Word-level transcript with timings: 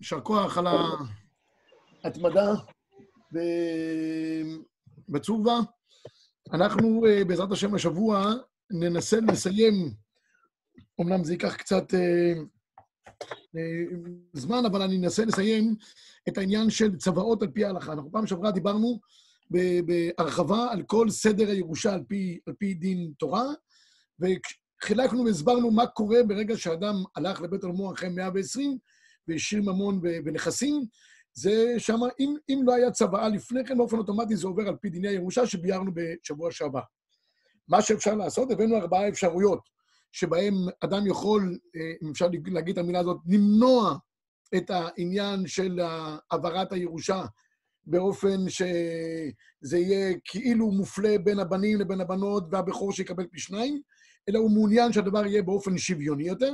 יישר 0.00 0.20
כוח 0.20 0.58
על 0.58 0.66
ההתמדה 2.04 2.54
בצורבה. 5.08 5.60
אנחנו, 6.52 7.06
אה, 7.06 7.24
בעזרת 7.24 7.52
השם, 7.52 7.74
השבוע 7.74 8.32
ננסה 8.70 9.20
לסיים, 9.20 9.94
אמנם 11.00 11.24
זה 11.24 11.32
ייקח 11.32 11.56
קצת 11.56 11.94
אה, 11.94 12.32
אה, 13.56 13.84
זמן, 14.32 14.64
אבל 14.66 14.82
אני 14.82 14.96
אנסה 14.96 15.24
לסיים 15.24 15.76
את 16.28 16.38
העניין 16.38 16.70
של 16.70 16.96
צוואות 16.96 17.42
על 17.42 17.48
פי 17.48 17.64
ההלכה. 17.64 17.92
אנחנו 17.92 18.12
פעם 18.12 18.26
שעברה 18.26 18.50
דיברנו 18.50 19.00
בהרחבה 19.86 20.72
על 20.72 20.82
כל 20.82 21.10
סדר 21.10 21.48
הירושה 21.48 21.94
על 21.94 22.04
פי, 22.08 22.38
על 22.46 22.54
פי 22.58 22.74
דין 22.74 23.12
תורה, 23.18 23.44
וחילקנו 24.20 25.24
והסברנו 25.24 25.70
מה 25.70 25.86
קורה 25.86 26.22
ברגע 26.22 26.56
שאדם 26.56 26.94
הלך 27.16 27.40
לבית 27.40 27.62
עולמו 27.62 27.92
אחרי 27.92 28.08
120, 28.08 28.78
והשאיר 29.30 29.62
ממון 29.62 30.00
ונכסים, 30.24 30.84
זה 31.32 31.74
שמה, 31.78 32.06
אם, 32.20 32.34
אם 32.48 32.60
לא 32.64 32.74
היה 32.74 32.90
צוואה 32.90 33.28
לפני 33.28 33.64
כן, 33.64 33.78
באופן 33.78 33.98
אוטומטי 33.98 34.36
זה 34.36 34.46
עובר 34.46 34.68
על 34.68 34.76
פי 34.76 34.90
דיני 34.90 35.08
הירושה 35.08 35.46
שביארנו 35.46 35.90
בשבוע 35.94 36.52
שעבר. 36.52 36.80
מה 37.68 37.82
שאפשר 37.82 38.14
לעשות, 38.14 38.50
הבאנו 38.50 38.76
ארבעה 38.76 39.08
אפשרויות 39.08 39.60
שבהם 40.12 40.54
אדם 40.84 41.06
יכול, 41.06 41.58
אה, 41.76 41.92
אם 42.02 42.10
אפשר 42.10 42.28
להגיד 42.46 42.78
את 42.78 42.84
המילה 42.84 42.98
הזאת, 42.98 43.16
למנוע 43.26 43.96
את 44.56 44.70
העניין 44.70 45.46
של 45.46 45.80
העברת 46.30 46.72
הירושה 46.72 47.24
באופן 47.86 48.48
שזה 48.48 49.78
יהיה 49.78 50.14
כאילו 50.24 50.70
מופלה 50.70 51.18
בין 51.18 51.38
הבנים 51.38 51.80
לבין 51.80 52.00
הבנות 52.00 52.44
והבכור 52.50 52.92
שיקבל 52.92 53.26
פי 53.26 53.38
שניים, 53.38 53.80
אלא 54.28 54.38
הוא 54.38 54.50
מעוניין 54.50 54.92
שהדבר 54.92 55.26
יהיה 55.26 55.42
באופן 55.42 55.78
שוויוני 55.78 56.24
יותר. 56.24 56.52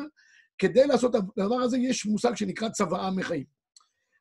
כדי 0.59 0.87
לעשות 0.87 1.16
את 1.16 1.20
הדבר 1.37 1.55
הזה, 1.55 1.78
יש 1.78 2.06
מושג 2.06 2.34
שנקרא 2.34 2.69
צוואה 2.69 3.10
מחיים. 3.10 3.45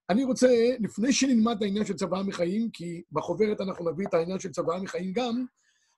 אני 0.09 0.23
רוצה, 0.23 0.47
לפני 0.79 1.13
שנלמד 1.13 1.55
את 1.55 1.61
העניין 1.61 1.85
של 1.85 1.93
צוואה 1.93 2.23
מחיים, 2.23 2.69
כי 2.71 3.01
בחוברת 3.11 3.61
אנחנו 3.61 3.91
נביא 3.91 4.07
את 4.07 4.13
העניין 4.13 4.39
של 4.39 4.51
צוואה 4.51 4.81
מחיים 4.81 5.13
גם, 5.13 5.45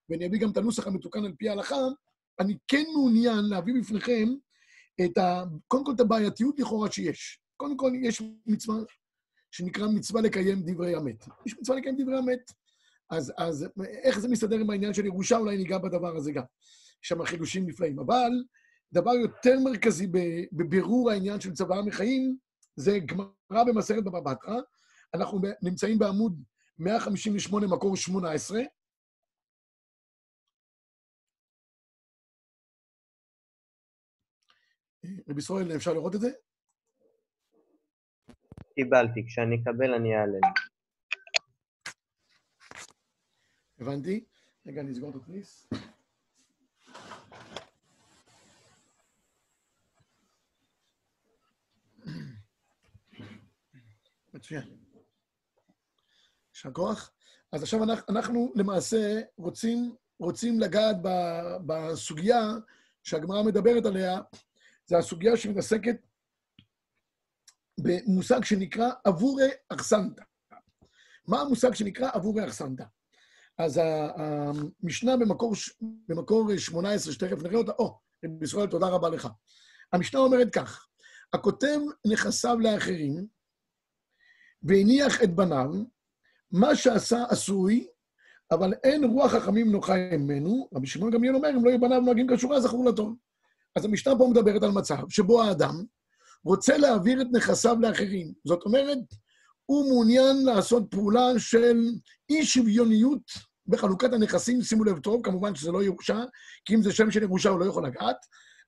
ואני 0.09 0.27
אביא 0.27 0.39
גם 0.39 0.52
את 0.52 0.58
הנוסח 0.58 0.88
המתוקן 0.88 1.25
על 1.25 1.33
פי 1.38 1.49
ההלכה, 1.49 1.75
אני 2.39 2.58
כן 2.67 2.83
מעוניין 2.93 3.45
להביא 3.49 3.73
בפניכם 3.81 4.27
את 5.05 5.17
ה... 5.17 5.43
קודם 5.67 5.85
כל 5.85 5.91
את 5.95 5.99
הבעייתיות 5.99 6.59
לכאורה 6.59 6.91
שיש. 6.91 7.41
קודם 7.58 7.77
כל, 7.77 7.91
יש 8.02 8.21
מצווה 8.45 8.77
שנקרא 9.52 9.88
מצווה 9.88 10.21
לקיים 10.21 10.61
דברי 10.65 10.97
אמת. 10.97 11.25
יש 11.45 11.58
מצווה 11.59 11.77
לקיים 11.77 11.95
דברי 12.02 12.19
אמת. 12.19 12.52
אז, 13.09 13.33
אז 13.38 13.67
איך 14.03 14.19
זה 14.19 14.27
מסתדר 14.27 14.59
עם 14.59 14.69
העניין 14.69 14.93
של 14.93 15.05
ירושה? 15.05 15.38
אולי 15.38 15.58
ניגע 15.58 15.77
בדבר 15.77 16.15
הזה 16.15 16.31
גם. 16.31 16.43
יש 17.03 17.09
שם 17.09 17.25
חידושים 17.25 17.67
נפלאים. 17.67 17.99
אבל 17.99 18.31
דבר 18.93 19.11
יותר 19.11 19.59
מרכזי 19.63 20.07
בבירור 20.52 21.11
העניין 21.11 21.39
של 21.39 21.53
צוואה 21.53 21.81
מחיים, 21.81 22.38
זה 22.75 22.99
גמרא 23.05 23.63
במסכת 23.67 24.03
בבא 24.03 24.19
בתרא. 24.19 24.55
אנחנו 25.13 25.39
נמצאים 25.61 25.99
בעמוד 25.99 26.43
158, 26.80 27.67
מקור 27.67 27.97
18. 27.97 28.59
רבי 35.30 35.39
ישראל, 35.39 35.75
אפשר 35.75 35.93
לראות 35.93 36.15
את 36.15 36.21
זה? 36.21 36.30
קיבלתי, 38.75 39.25
כשאני 39.27 39.61
אקבל 39.61 39.93
אני 39.93 40.15
אעלה. 40.15 40.39
הבנתי. 43.80 44.25
רגע, 44.65 44.81
אני 44.81 44.91
אסגור 44.91 45.09
את 45.09 45.15
התניס. 45.15 45.67
מצוין. 54.47 54.77
יישר 56.55 56.71
כוח. 56.73 57.11
אז 57.51 57.63
עכשיו 57.63 57.83
אנחנו, 57.83 58.03
אנחנו 58.09 58.53
למעשה 58.55 59.21
רוצים, 59.37 59.95
רוצים 60.19 60.59
לגעת 60.59 60.95
ב, 61.02 61.09
בסוגיה 61.65 62.41
שהגמרא 63.03 63.43
מדברת 63.43 63.86
עליה, 63.86 64.21
זה 64.86 64.97
הסוגיה 64.97 65.37
שמתעסקת 65.37 65.95
במושג 67.80 68.43
שנקרא 68.43 68.89
עבורי 69.03 69.49
אכסנתא. 69.69 70.23
מה 71.27 71.41
המושג 71.41 71.73
שנקרא 71.73 72.09
עבורי 72.13 72.45
אכסנתא? 72.45 72.83
אז 73.57 73.81
המשנה 74.15 75.17
במקור, 75.17 75.53
במקור 76.07 76.57
18, 76.57 77.13
שתכף 77.13 77.43
נראה 77.43 77.57
אותה, 77.57 77.71
או, 77.80 77.99
רבי 78.25 78.45
ישראל, 78.45 78.67
תודה 78.67 78.87
רבה 78.87 79.09
לך. 79.09 79.27
המשנה 79.93 80.19
אומרת 80.19 80.53
כך, 80.53 80.87
הכותב 81.33 81.80
נכסיו 82.05 82.59
לאחרים, 82.59 83.36
והניח 84.63 85.23
את 85.23 85.35
בניו, 85.35 85.71
מה 86.51 86.75
שעשה 86.75 87.23
עשוי, 87.29 87.87
אבל 88.51 88.73
אין 88.83 89.03
רוח 89.03 89.31
חכמים 89.31 89.71
נוחה 89.71 89.93
ממנו. 90.11 90.69
רבי 90.73 90.87
שמעון 90.87 91.11
גמליאל 91.11 91.35
אומר, 91.35 91.49
אם 91.49 91.65
לא 91.65 91.69
יהיו 91.69 91.79
בניו 91.79 92.01
נוהגים 92.01 92.27
כשורה, 92.35 92.61
זכור 92.61 92.85
לטוב. 92.85 93.15
אז 93.75 93.85
המשנה 93.85 94.13
פה 94.17 94.27
מדברת 94.31 94.63
על 94.63 94.71
מצב 94.71 95.09
שבו 95.09 95.43
האדם 95.43 95.83
רוצה 96.43 96.77
להעביר 96.77 97.21
את 97.21 97.27
נכסיו 97.31 97.77
לאחרים. 97.81 98.33
זאת 98.45 98.63
אומרת, 98.65 98.97
הוא 99.65 99.89
מעוניין 99.89 100.45
לעשות 100.45 100.83
פעולה 100.91 101.27
של 101.37 101.89
אי-שוויוניות 102.29 103.21
בחלוקת 103.67 104.13
הנכסים, 104.13 104.61
שימו 104.61 104.83
לב 104.83 104.99
טוב, 104.99 105.21
כמובן 105.23 105.55
שזה 105.55 105.71
לא 105.71 105.83
ירושה, 105.83 106.23
כי 106.65 106.75
אם 106.75 106.81
זה 106.81 106.91
שם 106.91 107.11
של 107.11 107.23
ירושה 107.23 107.49
הוא 107.49 107.59
לא 107.59 107.65
יכול 107.65 107.85
לגעת, 107.85 108.17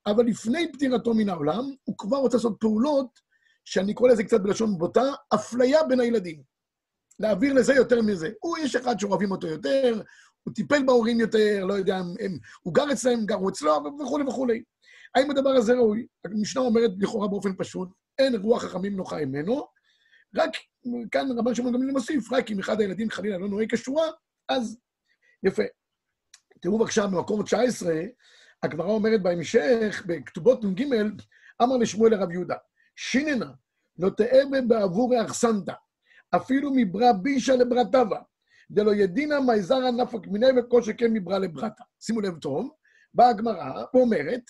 אבל 0.07 0.25
לפני 0.25 0.71
פטירתו 0.71 1.13
מן 1.13 1.29
העולם, 1.29 1.63
הוא 1.83 1.97
כבר 1.97 2.17
רוצה 2.17 2.38
לעשות 2.38 2.57
פעולות 2.59 3.19
שאני 3.69 3.94
קורא 3.94 4.09
לזה 4.09 4.24
קצת 4.24 4.41
בלשון 4.41 4.78
בוטה, 4.78 5.03
אפליה 5.34 5.84
בין 5.84 6.00
הילדים. 6.00 6.41
להעביר 7.19 7.53
לזה 7.53 7.74
יותר 7.74 8.02
מזה. 8.02 8.30
הוא 8.40 8.57
יש 8.57 8.75
אחד 8.75 9.00
שאוהבים 9.00 9.31
אותו 9.31 9.47
יותר, 9.47 10.02
הוא 10.44 10.53
טיפל 10.53 10.85
בהורים 10.85 11.19
יותר, 11.19 11.66
לא 11.66 11.74
יודע, 11.74 11.96
הם, 11.97 12.38
הוא 12.62 12.74
גר 12.74 12.91
אצלם, 12.91 13.25
גרו 13.25 13.50
אצלו, 13.50 13.72
וכולי 14.02 14.24
וכולי. 14.24 14.63
האם 15.16 15.31
הדבר 15.31 15.50
הזה 15.50 15.74
ראוי? 15.74 16.07
המשנה 16.25 16.62
אומרת 16.62 16.91
לכאורה 17.00 17.28
באופן 17.28 17.56
פשוט, 17.57 17.90
אין 18.19 18.35
רוח 18.35 18.63
חכמים 18.63 18.96
נוחה 18.96 19.25
ממנו, 19.25 19.68
רק 20.36 20.51
כאן 21.12 21.28
רבן 21.38 21.56
שמעון 21.56 21.74
גמליאל 21.74 21.91
מוסיף, 21.91 22.31
רק 22.31 22.51
אם 22.51 22.59
אחד 22.59 22.81
הילדים 22.81 23.09
חלילה 23.09 23.38
לא 23.38 23.47
נוהג 23.47 23.75
כשורה, 23.75 24.07
אז 24.50 24.78
יפה. 25.44 25.63
תראו 26.62 26.80
בבקשה, 26.80 27.07
במקום 27.07 27.44
19, 27.44 27.94
הגמרא 28.63 28.88
אומרת 28.88 29.24
בהמשך, 29.24 30.03
בכתובות 30.07 30.63
נ"ג, 30.63 30.84
אמר 31.62 31.78
לשמואל 31.78 32.12
לרב 32.12 32.31
יהודה, 32.31 32.56
שיננה, 33.02 33.52
לא 34.00 34.10
תאבה 34.10 34.62
בעבור 34.68 35.16
האכסנתא, 35.16 35.74
אפילו 36.36 36.72
מברה 36.76 37.14
בישה 37.14 37.56
לברתבה, 37.56 38.20
דלא 38.72 38.94
ידינא 38.94 39.40
מייזרא 39.40 39.92
נפק 39.92 40.28
מיני 40.28 40.48
וכל 40.60 40.82
שכן 40.82 41.14
מברה 41.14 41.40
לברתה. 41.40 41.84
שימו 42.00 42.22
לב 42.22 42.38
טוב, 42.38 42.70
באה 43.14 43.30
הגמרא 43.30 43.84
ואומרת, 43.94 44.42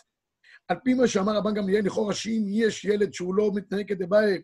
על 0.68 0.78
פי 0.84 0.94
מה 0.94 1.08
שאמר 1.08 1.36
רבן 1.36 1.54
גמליאל, 1.54 1.86
לכאורה 1.86 2.14
שאם 2.14 2.44
יש 2.48 2.86
ילד 2.86 3.14
שהוא 3.14 3.36
לא 3.36 3.52
מתנהג 3.56 3.88
כדבעי, 3.88 4.42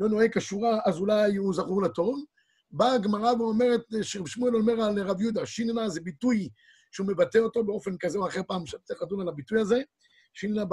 לא 0.00 0.08
נוהג 0.08 0.38
כשורה, 0.38 0.80
אז 0.84 0.98
אולי 0.98 1.36
הוא 1.36 1.54
זכור 1.54 1.82
לטוב. 1.82 2.24
באה 2.70 2.92
הגמרא 2.92 3.32
ואומרת, 3.32 3.82
שמואל 4.02 4.56
אומר 4.56 4.82
על 4.82 4.98
רב 4.98 5.20
יהודה, 5.20 5.46
שיננה 5.46 5.88
זה 5.88 6.00
ביטוי 6.00 6.48
שהוא 6.92 7.06
מבטא 7.06 7.38
אותו 7.38 7.64
באופן 7.64 7.96
כזה 7.96 8.18
או 8.18 8.28
אחר 8.28 8.40
פעם, 8.48 8.66
שצריך 8.66 9.02
לדון 9.02 9.20
על 9.20 9.28
הביטוי 9.28 9.60
הזה. 9.60 9.82
שיננה 10.34 10.64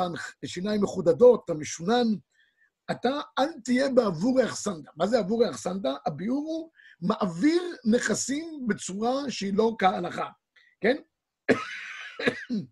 בשיניים 0.43 0.81
מחודדות, 0.81 1.49
המשונן, 1.49 2.07
אתה 2.91 3.19
אל 3.39 3.49
תהיה 3.63 3.89
בעבורי 3.89 4.45
אחסנדה. 4.45 4.91
מה 4.95 5.07
זה 5.07 5.19
עבורי 5.19 5.49
אחסנדה? 5.49 5.95
הביאור 6.05 6.37
הוא 6.37 6.71
מעביר 7.01 7.61
נכסים 7.85 8.67
בצורה 8.67 9.31
שהיא 9.31 9.53
לא 9.53 9.75
כהלכה, 9.79 10.29
כן? 10.81 10.95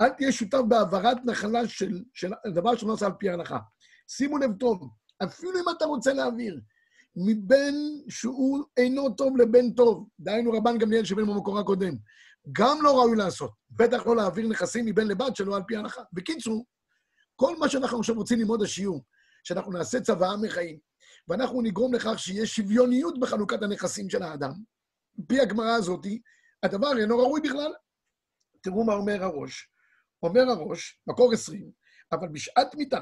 אל 0.00 0.08
תהיה 0.08 0.32
שותף 0.32 0.60
בהעברת 0.68 1.16
נחלה 1.24 1.68
של, 1.68 2.02
של 2.14 2.30
דבר 2.54 2.76
שלא 2.76 2.90
נעשה 2.90 3.06
על 3.06 3.12
פי 3.18 3.28
ההלכה. 3.30 3.58
שימו 4.08 4.38
לב 4.38 4.50
טוב, 4.60 4.90
אפילו 5.22 5.58
אם 5.60 5.64
אתה 5.76 5.84
רוצה 5.84 6.12
להעביר 6.12 6.60
מבן 7.16 7.74
שהוא 8.08 8.64
אינו 8.76 9.10
טוב 9.10 9.36
לבן 9.36 9.70
טוב, 9.70 10.08
דהיינו 10.20 10.52
רבן 10.52 10.78
גמליאל 10.78 11.04
שבן 11.04 11.26
במקור 11.26 11.58
הקודם, 11.58 11.94
גם 12.52 12.78
לא 12.82 12.98
ראוי 12.98 13.16
לעשות, 13.16 13.50
בטח 13.70 14.06
לא 14.06 14.16
להעביר 14.16 14.48
נכסים 14.48 14.86
מבן 14.86 15.06
לבת 15.06 15.36
שלו 15.36 15.56
על 15.56 15.62
פי 15.66 15.76
ההלכה. 15.76 16.02
בקיצור, 16.12 16.66
כל 17.36 17.58
מה 17.58 17.68
שאנחנו 17.68 17.98
עכשיו 17.98 18.14
רוצים 18.14 18.38
ללמוד 18.38 18.62
השיעור, 18.62 19.04
שאנחנו 19.44 19.72
נעשה 19.72 20.00
צוואה 20.00 20.36
מחיים, 20.36 20.78
ואנחנו 21.28 21.62
נגרום 21.62 21.94
לכך 21.94 22.18
שיש 22.18 22.56
שוויוניות 22.56 23.20
בחלוקת 23.20 23.62
הנכסים 23.62 24.10
של 24.10 24.22
האדם, 24.22 24.52
פי 25.26 25.40
הגמרא 25.40 25.70
הזאת, 25.70 26.06
הדבר 26.62 26.98
אינו 26.98 27.18
ראוי 27.18 27.40
בכלל. 27.40 27.72
תראו 28.60 28.84
מה 28.84 28.94
אומר 28.94 29.24
הראש. 29.24 29.70
אומר 30.22 30.42
הראש, 30.50 31.00
מקור 31.06 31.32
20, 31.32 31.70
אבל 32.12 32.28
בשעת 32.28 32.74
מיתה, 32.74 33.00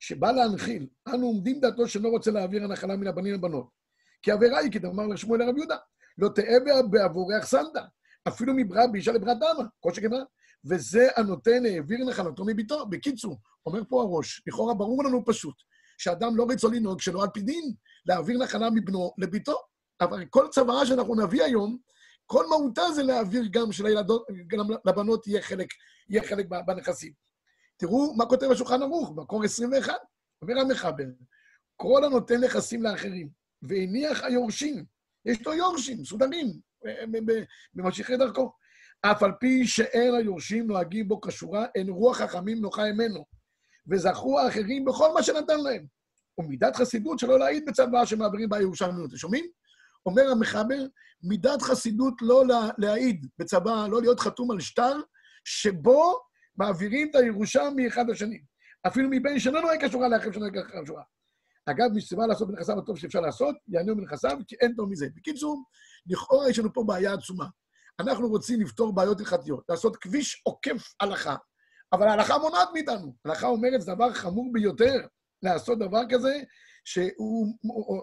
שבא 0.00 0.32
להנחיל, 0.32 0.88
אנו 1.08 1.26
עומדים 1.26 1.60
דעתו 1.60 1.88
שלא 1.88 2.08
רוצה 2.08 2.30
להעביר 2.30 2.64
הנחלה 2.64 2.96
מן 2.96 3.06
הבנים 3.06 3.34
לבנות. 3.34 3.70
כי 4.22 4.30
עבירה 4.30 4.58
היא, 4.58 4.72
כדאמר 4.72 5.06
לשמואל 5.06 5.42
הרב 5.42 5.56
יהודה, 5.56 5.76
לא 6.18 6.28
תאה 6.34 6.54
בעבורי 6.90 7.38
אכסנתא, 7.38 7.80
אפילו 8.28 8.52
מברא 8.56 8.86
באישה 8.86 9.12
לברת 9.12 9.36
דמה, 9.36 9.64
כל 9.80 9.94
שכנה. 9.94 10.18
וזה 10.64 11.08
הנותן 11.16 11.66
העביר 11.66 12.04
נחלתו 12.04 12.44
מביתו. 12.44 12.86
בקיצור, 12.86 13.40
אומר 13.66 13.82
פה 13.88 14.02
הראש, 14.02 14.42
לכאורה 14.46 14.74
ברור 14.74 15.04
לנו 15.04 15.24
פשוט, 15.24 15.54
שאדם 15.98 16.36
לא 16.36 16.46
רצו 16.50 16.70
לנהוג 16.70 17.00
שלא 17.00 17.22
על 17.22 17.28
פי 17.34 17.40
דין, 17.40 17.72
להעביר 18.06 18.38
נחלה 18.38 18.70
מבנו 18.70 19.12
לביתו. 19.18 19.56
אבל 20.00 20.24
כל 20.30 20.48
צוואה 20.50 20.86
שאנחנו 20.86 21.14
נביא 21.14 21.42
היום, 21.42 21.78
כל 22.26 22.46
מהותה 22.46 22.82
זה 22.94 23.02
להעביר 23.02 23.42
גם 23.50 23.72
שלילדות, 23.72 24.26
גם 24.46 24.66
לבנות 24.84 25.26
יהיה 25.26 25.42
חלק, 25.42 25.68
יהיה 26.08 26.22
חלק 26.22 26.46
בנכסים. 26.66 27.12
תראו 27.76 28.14
מה 28.14 28.26
כותב 28.26 28.50
השולחן 28.50 28.82
ערוך, 28.82 29.10
במקור 29.10 29.44
21. 29.44 29.94
אומר 30.42 30.60
המחבר, 30.60 31.04
כל 31.76 32.04
הנותן 32.04 32.44
נכסים 32.44 32.82
לאחרים, 32.82 33.28
והניח 33.62 34.22
היורשים, 34.22 34.84
יש 35.24 35.46
לו 35.46 35.54
יורשים, 35.54 36.00
מסודרים, 36.00 36.60
ממשיכי 37.74 38.16
דרכו. 38.16 38.52
אף 39.02 39.22
על 39.22 39.32
פי 39.40 39.66
שאין 39.66 40.14
היורשים 40.14 40.66
נוהגים 40.66 41.08
בו 41.08 41.20
כשורה, 41.20 41.66
אין 41.74 41.88
רוח 41.88 42.16
חכמים 42.16 42.60
נוחה 42.60 42.92
ממנו, 42.92 43.24
וזכו 43.90 44.40
האחרים 44.40 44.84
בכל 44.84 45.14
מה 45.14 45.22
שנתן 45.22 45.60
להם. 45.60 45.86
ומידת 46.38 46.76
חסידות 46.76 47.18
שלא 47.18 47.38
להעיד 47.38 47.64
בצוואה 47.66 48.06
שמעבירים 48.06 48.48
בה 48.48 48.60
ירושלמיות. 48.60 49.08
אתם 49.08 49.16
שומעים? 49.16 49.44
אומר 50.06 50.30
המחבר, 50.30 50.86
מידת 51.22 51.62
חסידות 51.62 52.14
לא 52.20 52.44
להעיד 52.78 53.26
בצוואה, 53.38 53.88
לא 53.88 54.00
להיות 54.00 54.20
חתום 54.20 54.50
על 54.50 54.60
שטר, 54.60 55.00
שבו 55.44 56.20
מעבירים 56.56 57.08
את 57.10 57.14
הירושה 57.14 57.62
מאחד 57.76 58.10
לשני. 58.10 58.40
אפילו 58.86 59.08
מבין 59.10 59.38
שלא 59.38 59.60
נוהג 59.60 59.86
כשורה 59.86 60.08
לאחר 60.08 60.32
שנוהג 60.32 60.58
כשורה. 60.84 61.02
אגב, 61.66 61.92
מי 61.94 62.00
שציווה 62.00 62.26
לעשות 62.26 62.48
בנכסיו 62.48 62.78
הטוב 62.78 62.98
שאפשר 62.98 63.20
לעשות, 63.20 63.56
יענו 63.68 63.96
בנכסיו, 63.96 64.38
כי 64.48 64.56
אין 64.60 64.74
טוב 64.76 64.90
מזה. 64.90 65.06
בקיצור, 65.14 65.64
לכאורה 66.06 66.50
יש 66.50 66.58
לנו 66.58 66.72
פה 66.72 66.84
בעיה 66.86 67.12
עצומה. 67.12 67.46
אנחנו 68.00 68.28
רוצים 68.28 68.60
לפתור 68.60 68.94
בעיות 68.94 69.20
הלכתיות, 69.20 69.64
לעשות 69.68 69.96
כביש 69.96 70.42
עוקף 70.44 70.94
הלכה, 71.00 71.36
אבל 71.92 72.08
ההלכה 72.08 72.38
מונעת 72.38 72.68
מאיתנו. 72.72 73.14
ההלכה 73.24 73.46
אומרת, 73.46 73.80
זה 73.80 73.94
דבר 73.94 74.12
חמור 74.12 74.52
ביותר 74.52 75.06
לעשות 75.42 75.78
דבר 75.78 76.02
כזה, 76.10 76.42
שהוא 76.84 77.54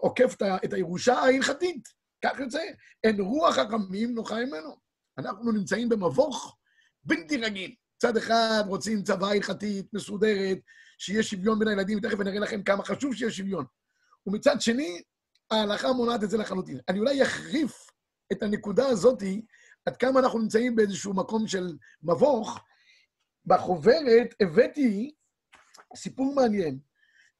עוקף 0.02 0.36
את 0.66 0.74
הירושה 0.74 1.14
ההלכתית. 1.14 1.88
כך 2.26 2.40
יוצא, 2.40 2.64
אין 3.04 3.22
רוח 3.22 3.56
חכמים 3.56 4.16
נוחה 4.16 4.36
ממנו. 4.46 4.78
אנחנו 5.18 5.52
נמצאים 5.52 5.90
במבוך 5.90 6.58
בלתי 7.04 7.38
רגיל. 7.38 7.76
מצד 7.98 8.18
אחד 8.18 8.64
רוצים 8.68 9.04
צבא 9.04 9.28
הלכתית, 9.28 9.94
מסודרת, 9.94 10.58
שיהיה 10.98 11.24
שוויון 11.24 11.60
בין 11.60 11.68
הילדים, 11.68 11.98
ותכף 11.98 12.20
אני 12.22 12.30
אראה 12.30 12.40
לכם 12.40 12.64
כמה 12.64 12.84
חשוב 12.84 13.16
שיהיה 13.16 13.32
שוויון. 13.32 13.66
ומצד 14.28 14.62
שני, 14.62 15.02
ההלכה 15.52 15.94
מונעת 15.94 16.24
את 16.24 16.30
זה 16.30 16.38
לחלוטין. 16.38 16.80
אני 16.90 17.00
אולי 17.00 17.24
אחריף 17.24 17.88
את 18.32 18.44
הנקודה 18.44 18.88
הזאתי, 18.88 19.46
עד 19.86 19.98
כמה 19.98 20.20
אנחנו 20.20 20.40
נמצאים 20.40 20.76
באיזשהו 20.76 21.14
מקום 21.14 21.48
של 21.48 21.78
מבוך. 22.04 22.60
בחוברת 23.46 24.36
הבאתי 24.42 25.12
סיפור 25.96 26.36
מעניין. 26.36 26.80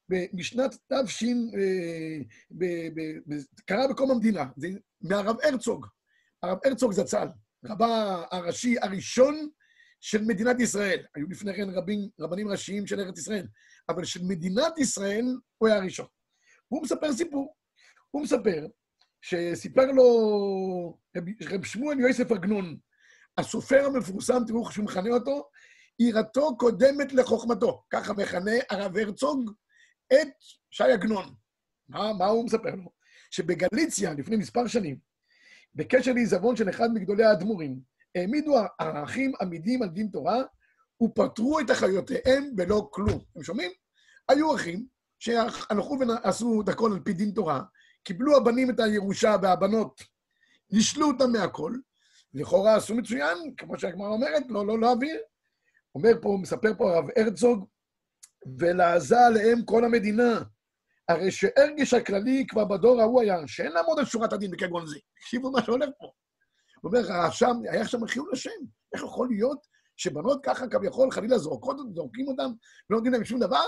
בשנת 0.10 0.76
תש... 0.94 1.24
אה, 1.24 2.18
קרה 3.66 3.88
בקום 3.88 4.12
המדינה, 4.12 4.46
זה 4.58 4.68
מהרב 5.02 5.36
הרצוג. 5.44 5.86
הרב 6.44 6.58
הרצוג 6.66 6.92
זצ"ל, 6.92 7.28
רבה 7.66 8.24
הראשי 8.32 8.76
הראשון 8.82 9.50
של 10.02 10.22
מדינת 10.22 10.60
ישראל. 10.60 11.06
היו 11.16 11.28
לפני 11.30 11.54
כן 11.56 11.70
רבים, 11.70 12.00
רבנים 12.20 12.48
ראשיים 12.48 12.88
של 12.88 13.00
ארץ 13.00 13.20
ישראל, 13.20 13.48
אבל 13.90 14.04
של 14.04 14.24
מדינת 14.24 14.78
ישראל 14.78 15.26
הוא 15.58 15.70
היה 15.70 15.78
הראשון. 15.78 16.06
הוא 16.68 16.84
מספר 16.84 17.14
סיפור. 17.14 17.56
הוא 18.12 18.24
מספר 18.24 18.66
שסיפר 19.22 19.92
לו 19.92 20.98
רב 21.42 21.66
שמואל 21.66 22.00
יוסף 22.00 22.32
עגנון, 22.32 22.78
הסופר 23.38 23.86
המפורסם, 23.86 24.42
תראו 24.48 24.64
איך 24.64 24.72
שהוא 24.72 24.86
מכנה 24.86 25.10
אותו, 25.10 25.50
יראתו 26.00 26.58
קודמת 26.58 27.14
לחוכמתו. 27.14 27.84
ככה 27.90 28.14
מכנה 28.14 28.52
הרב 28.70 28.98
הרצוג 28.98 29.52
את 30.14 30.28
ש"י 30.72 30.84
עגנון. 30.84 31.34
מה, 31.90 32.14
מה 32.14 32.26
הוא 32.26 32.46
מספר 32.46 32.76
לו? 32.76 32.92
שבגליציה, 33.32 34.14
לפני 34.14 34.36
מספר 34.36 34.68
שנים, 34.68 34.98
בקשר 35.76 36.14
לעיזבון 36.14 36.56
של 36.56 36.70
אחד 36.70 36.94
מגדולי 36.94 37.24
האדמו"רים, 37.24 37.80
העמידו 38.16 38.56
ערכים 38.80 39.34
עמידים 39.42 39.84
על 39.84 39.90
דין 39.90 40.08
תורה 40.08 40.44
ופטרו 41.04 41.60
את 41.60 41.72
אחיותיהם 41.72 42.56
בלא 42.56 42.90
כלום. 42.92 43.20
אתם 43.32 43.44
שומעים? 43.44 43.72
היו 44.30 44.56
אחים 44.56 44.86
שהלכו 45.20 45.98
ועשו 46.00 46.62
את 46.62 46.70
הכל 46.70 46.92
על 46.94 47.00
פי 47.00 47.14
דין 47.14 47.32
תורה, 47.32 47.62
קיבלו 48.04 48.38
הבנים 48.38 48.70
את 48.70 48.80
הירושה 48.80 49.36
והבנות 49.42 50.02
נישלו 50.72 51.08
אותם 51.08 51.32
מהכל, 51.32 51.74
לכאורה 52.34 52.76
עשו 52.76 52.96
מצוין, 52.96 53.56
כמו 53.58 53.80
שהגמרא 53.80 54.08
אומרת, 54.08 54.44
לא, 54.50 54.68
לא 54.68 54.80
להעביר. 54.80 55.20
אומר 55.96 56.12
פה, 56.22 56.38
מספר 56.42 56.74
פה 56.78 56.92
הרב 56.92 57.06
הרצוג, 57.16 57.66
ולעזה 58.60 59.20
עליהם 59.20 59.66
כל 59.66 59.86
המדינה. 59.86 60.42
הרי 61.10 61.32
שהרגש 61.32 61.94
הכללי 61.94 62.46
כבר 62.48 62.66
בדור 62.66 63.02
ההוא 63.02 63.22
היה, 63.22 63.38
שאין 63.48 63.72
לעמוד 63.72 64.00
על 64.00 64.06
שורת 64.06 64.34
הדין 64.34 64.52
בכגון 64.52 64.88
זה. 64.88 64.96
תקשיבו 65.20 65.52
מה 65.52 65.64
שהולך 65.64 65.90
פה. 66.00 66.12
הוא 66.82 66.92
אומר, 66.92 67.32
שם, 67.32 67.56
היה 67.70 67.88
שם 67.88 68.08
חילול 68.08 68.30
השם. 68.34 68.50
איך 68.94 69.04
יכול 69.04 69.28
להיות 69.28 69.66
שבנות 69.98 70.40
ככה 70.44 70.68
כביכול 70.68 71.12
חלילה 71.12 71.38
זורקות, 71.38 71.78
זורקים 71.96 72.28
אותם, 72.28 72.52
ולא 72.90 72.98
נותנים 72.98 73.14
להם 73.14 73.26
שום 73.26 73.40
דבר? 73.40 73.68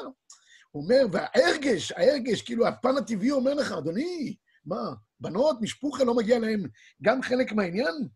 הוא 0.71 0.83
אומר, 0.83 1.05
וההרגש, 1.11 1.91
ההרגש, 1.91 2.41
כאילו 2.41 2.67
הפן 2.67 2.97
הטבעי 2.97 3.31
אומר 3.31 3.53
לך, 3.53 3.71
אדוני, 3.71 4.35
מה, 4.65 4.93
בנות, 5.19 5.57
משפוחה, 5.61 6.03
לא 6.03 6.15
מגיע 6.15 6.39
להם 6.39 6.63
גם 7.03 7.21
חלק 7.21 7.51
מהעניין? 7.51 8.07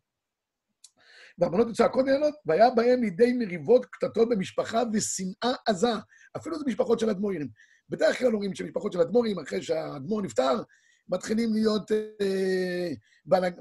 והבנות 1.42 1.76
צעקות 1.76 2.06
נהנות, 2.06 2.34
והיה 2.46 2.70
בהם 2.70 3.04
לידי 3.04 3.34
מריבות 3.34 3.86
קטטות 3.86 4.30
במשפחה 4.30 4.84
ושנאה 4.94 5.56
עזה. 5.68 5.94
אפילו 6.38 6.60
זה 6.60 6.66
משפחות 6.68 7.00
של 7.00 7.10
אדמו"רים. 7.10 7.48
בדרך 7.90 8.20
כלל 8.20 8.34
אומרים 8.34 8.56
שמשפחות 8.56 8.94
של 8.94 9.02
אדמו"רים, 9.02 9.40
אחרי 9.40 9.62
שהאדמו"ר 9.62 10.22
נפטר, 10.22 10.64
מתחילים 11.10 11.54
להיות 11.54 11.92
אה, 11.92 12.90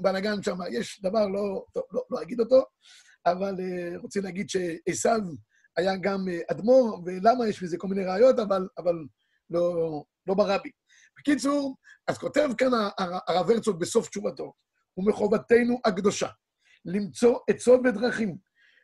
בלאגן 0.01 0.43
שם. 0.43 0.57
יש 0.71 1.01
דבר, 1.03 1.27
לא, 1.27 1.65
טוב, 1.73 1.83
לא, 1.91 2.03
לא 2.09 2.21
אגיד 2.21 2.39
אותו, 2.39 2.63
אבל 3.25 3.55
אה, 3.59 3.97
רוצה 3.97 4.21
להגיד 4.21 4.49
שעשו 4.49 5.09
היה 5.77 5.95
גם 5.95 6.29
אה, 6.29 6.39
אדמו"ר, 6.51 7.01
ולמה 7.05 7.47
יש 7.47 7.63
בזה 7.63 7.77
כל 7.77 7.87
מיני 7.87 8.05
ראיות, 8.05 8.39
אבל, 8.39 8.67
אבל 8.77 8.95
לא, 9.49 10.03
לא 10.27 10.33
ברבי. 10.33 10.71
בקיצור, 11.19 11.75
אז 12.07 12.17
כותב 12.17 12.49
כאן 12.57 12.71
הרב 13.27 13.51
הרצוג 13.51 13.79
בסוף 13.79 14.09
תשובתו, 14.09 14.53
ומחובתנו 14.97 15.79
הקדושה 15.85 16.27
למצוא 16.85 17.39
עצות 17.49 17.81
ודרכים, 17.85 18.37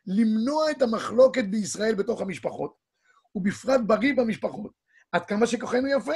למנוע 0.06 0.70
את 0.70 0.82
המחלוקת 0.82 1.44
בישראל 1.44 1.94
בתוך 1.94 2.20
המשפחות, 2.20 2.74
ובפרט 3.34 3.80
בריא 3.86 4.14
במשפחות, 4.16 4.72
עד 5.12 5.26
כמה 5.26 5.46
שכוחנו 5.46 5.88
יפה, 5.88 6.12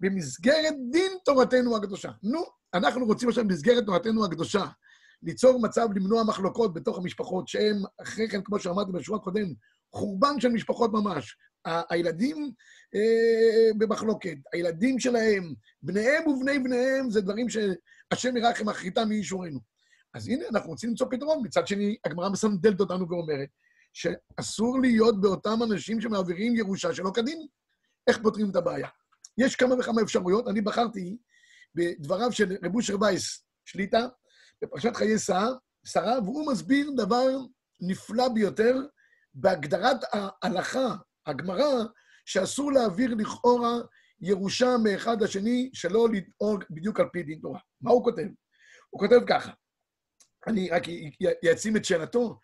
במסגרת 0.00 0.74
דין 0.90 1.12
תורתנו 1.24 1.76
הקדושה. 1.76 2.10
נו, 2.22 2.44
אנחנו 2.74 3.06
רוצים 3.06 3.28
עכשיו 3.28 3.44
במסגרת 3.44 3.86
תורתנו 3.86 4.24
הקדושה 4.24 4.64
ליצור 5.22 5.60
מצב 5.62 5.88
למנוע 5.94 6.24
מחלוקות 6.24 6.74
בתוך 6.74 6.98
המשפחות, 6.98 7.48
שהן 7.48 7.76
אחרי 8.02 8.28
כן, 8.28 8.42
כמו 8.42 8.58
שאמרתי 8.58 8.92
בשבוע 8.92 9.16
הקודם, 9.18 9.54
חורבן 9.92 10.40
של 10.40 10.48
משפחות 10.48 10.92
ממש. 10.92 11.36
הילדים 11.90 12.52
אה, 12.94 13.70
במחלוקת, 13.78 14.36
הילדים 14.52 14.98
שלהם, 14.98 15.54
בניהם 15.82 16.28
ובני 16.28 16.58
בניהם, 16.58 17.10
זה 17.10 17.20
דברים 17.20 17.46
שהשם 17.48 18.36
ירחם 18.36 18.68
אחריתם 18.68 19.08
מאישורנו. 19.08 19.69
אז 20.14 20.28
הנה, 20.28 20.44
אנחנו 20.48 20.70
רוצים 20.70 20.90
למצוא 20.90 21.06
פתרון. 21.10 21.42
מצד 21.44 21.66
שני, 21.66 21.96
הגמרא 22.04 22.28
מסנדלת 22.28 22.80
אותנו 22.80 23.08
ואומרת 23.08 23.48
שאסור 23.92 24.80
להיות 24.80 25.20
באותם 25.20 25.62
אנשים 25.62 26.00
שמעבירים 26.00 26.56
ירושה 26.56 26.94
שלא 26.94 27.10
כדין. 27.14 27.46
איך 28.06 28.18
פותרים 28.22 28.50
את 28.50 28.56
הבעיה? 28.56 28.88
יש 29.38 29.56
כמה 29.56 29.74
וכמה 29.80 30.02
אפשרויות. 30.02 30.48
אני 30.48 30.60
בחרתי 30.60 31.16
בדבריו 31.74 32.32
של 32.32 32.56
רב 32.64 32.74
אושר 32.74 32.96
וייס, 33.00 33.44
שליטה, 33.64 34.06
בפרשת 34.62 34.96
חיי 34.96 35.18
שרה, 35.18 35.48
שרה, 35.86 36.18
והוא 36.24 36.52
מסביר 36.52 36.90
דבר 36.96 37.28
נפלא 37.80 38.28
ביותר 38.28 38.76
בהגדרת 39.34 39.96
ההלכה, 40.12 40.96
הגמרא, 41.26 41.84
שאסור 42.24 42.72
להעביר 42.72 43.14
לכאורה 43.14 43.78
ירושה 44.20 44.76
מאחד 44.84 45.22
לשני, 45.22 45.70
שלא 45.72 46.08
לדאוג 46.08 46.64
בדיוק 46.70 47.00
על 47.00 47.06
פי 47.12 47.22
דין 47.22 47.38
תורה. 47.38 47.60
מה 47.80 47.90
הוא 47.90 48.04
כותב? 48.04 48.26
הוא 48.90 49.00
כותב 49.00 49.20
ככה, 49.28 49.52
אני 50.46 50.70
רק 50.70 50.82
אעצים 51.48 51.76
את 51.76 51.84
שאלתו, 51.84 52.40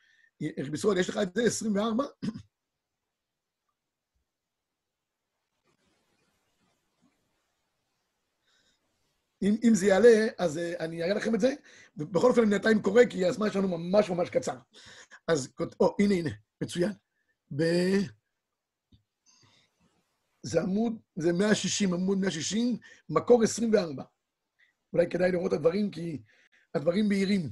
בישראל, 0.71 0.99
יש 0.99 1.09
לך 1.09 1.19
את 1.23 1.35
זה 1.35 1.43
24? 1.43 2.05
אם, 9.43 9.57
אם 9.65 9.75
זה 9.75 9.87
יעלה, 9.87 10.27
אז 10.39 10.57
uh, 10.57 10.81
אני 10.81 11.03
אראה 11.03 11.15
לכם 11.15 11.35
את 11.35 11.41
זה. 11.41 11.55
ובכל 11.97 12.31
אופן, 12.31 12.51
בינתיים 12.51 12.83
קורא, 12.83 13.03
כי 13.11 13.27
הזמן 13.27 13.51
שלנו 13.51 13.79
ממש 13.79 14.11
ממש 14.11 14.31
קצר. 14.31 14.59
אז, 15.29 15.53
או, 15.81 15.97
הנה, 15.99 16.15
הנה, 16.15 16.31
מצוין. 16.63 16.93
ב... 17.57 17.63
זה 20.43 20.63
עמוד, 20.63 20.99
זה 21.17 21.33
160, 21.33 21.95
עמוד 21.95 22.19
160, 22.19 22.77
מקור 23.09 23.43
24. 23.43 24.03
אולי 24.93 25.07
כדאי 25.11 25.33
לראות 25.33 25.53
את 25.53 25.57
הדברים, 25.59 25.91
כי 25.91 26.23
הדברים 26.75 27.09
בהירים. 27.09 27.51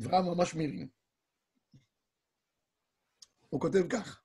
דבריו 0.00 0.22
ממש 0.22 0.54
מהירים. 0.54 0.88
הוא 3.48 3.60
כותב 3.60 3.88
כך, 3.90 4.22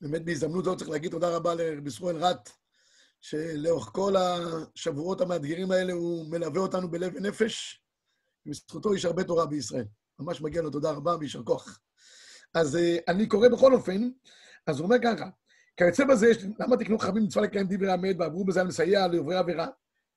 באמת 0.00 0.24
בהזדמנות 0.24 0.64
זו 0.64 0.76
צריך 0.76 0.90
להגיד 0.90 1.10
תודה 1.10 1.36
רבה 1.36 1.54
לרבי 1.54 1.88
ישראל 1.88 2.16
רט, 2.16 2.50
שלאורך 3.20 3.84
כל 3.92 4.14
השבועות 4.16 5.20
המאתגרים 5.20 5.70
האלה 5.70 5.92
הוא 5.92 6.30
מלווה 6.30 6.60
אותנו 6.60 6.90
בלב 6.90 7.12
ונפש, 7.14 7.82
ובזכותו 8.46 8.94
יש 8.94 9.04
הרבה 9.04 9.24
תורה 9.24 9.46
בישראל. 9.46 9.84
ממש 10.18 10.40
מגיע 10.40 10.62
לו 10.62 10.70
תודה 10.70 10.90
רבה 10.90 11.16
ויישר 11.16 11.42
כוח. 11.42 11.80
אז 12.54 12.76
אה, 12.76 12.96
אני 13.08 13.28
קורא 13.28 13.48
בכל 13.48 13.74
אופן, 13.74 14.10
אז 14.66 14.78
הוא 14.78 14.84
אומר 14.84 14.96
ככה, 15.04 15.24
כיוצא 15.76 16.04
בזה, 16.04 16.26
למה 16.58 16.76
תקנו 16.76 16.98
חכמים 16.98 17.22
מצווה 17.24 17.44
לקיים 17.44 17.66
דברי 17.70 17.90
האמת 17.90 18.16
ועברו 18.18 18.44
בזה 18.44 18.60
על 18.60 18.66
מסייע 18.66 19.06
לעוברי 19.06 19.36
עבירה? 19.36 19.66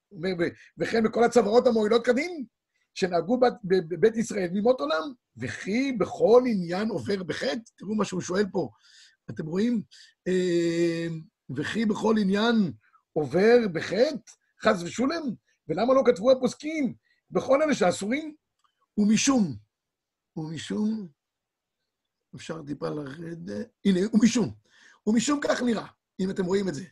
הוא 0.10 0.18
אומר, 0.18 0.46
וכן 0.78 1.04
בכל 1.04 1.24
הצוואות 1.24 1.68
המועילות 1.68 2.06
כדין, 2.06 2.46
שנהגו 3.00 3.40
בבית 3.64 4.18
ישראל 4.18 4.50
ממות 4.54 4.80
עולם, 4.80 5.14
וכי 5.38 5.92
בכל 5.92 6.44
עניין 6.48 6.90
עובר 6.90 7.24
בחטא? 7.24 7.72
תראו 7.76 7.96
מה 7.96 8.06
שהוא 8.06 8.22
שואל 8.22 8.46
פה. 8.52 8.70
אתם 9.30 9.46
רואים? 9.46 9.82
אה, 10.28 11.08
וכי 11.56 11.86
בכל 11.86 12.16
עניין 12.22 12.72
עובר 13.14 13.68
בחטא? 13.74 14.32
חס 14.64 14.84
ושולם? 14.84 15.22
ולמה 15.68 15.94
לא 15.94 16.04
כתבו 16.06 16.32
הפוסקים 16.32 16.94
בכל 17.32 17.62
אלה 17.62 17.74
שאסורים? 17.74 18.36
ומשום, 18.98 19.56
ומשום, 20.38 21.08
אפשר 22.36 22.62
טיפה 22.68 22.90
לרדת, 22.90 23.68
הנה, 23.86 24.00
ומשום, 24.14 24.54
ומשום 25.08 25.40
כך 25.44 25.62
נראה, 25.62 25.88
אם 26.20 26.30
אתם 26.30 26.46
רואים 26.46 26.70
את 26.70 26.76
זה. 26.76 26.86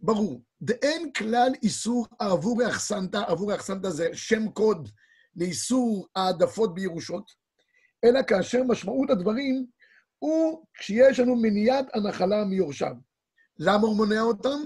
ברור, 0.00 0.42
דאין 0.62 1.12
כלל 1.12 1.52
איסור 1.62 2.06
עבור 2.18 2.62
האחסנתא, 2.62 3.22
עבור 3.26 3.52
האחסנתא 3.52 3.90
זה 3.90 4.08
שם 4.12 4.48
קוד 4.50 4.88
לאיסור 5.36 6.08
העדפות 6.16 6.74
בירושות, 6.74 7.30
אלא 8.04 8.20
כאשר 8.22 8.62
משמעות 8.62 9.10
הדברים 9.10 9.66
הוא 10.18 10.66
כשיש 10.74 11.20
לנו 11.20 11.36
מניעת 11.36 11.86
הנחלה 11.94 12.44
מיורשיו. 12.44 12.94
למה 13.58 13.82
הוא 13.82 13.96
מונע 13.96 14.20
אותם? 14.20 14.58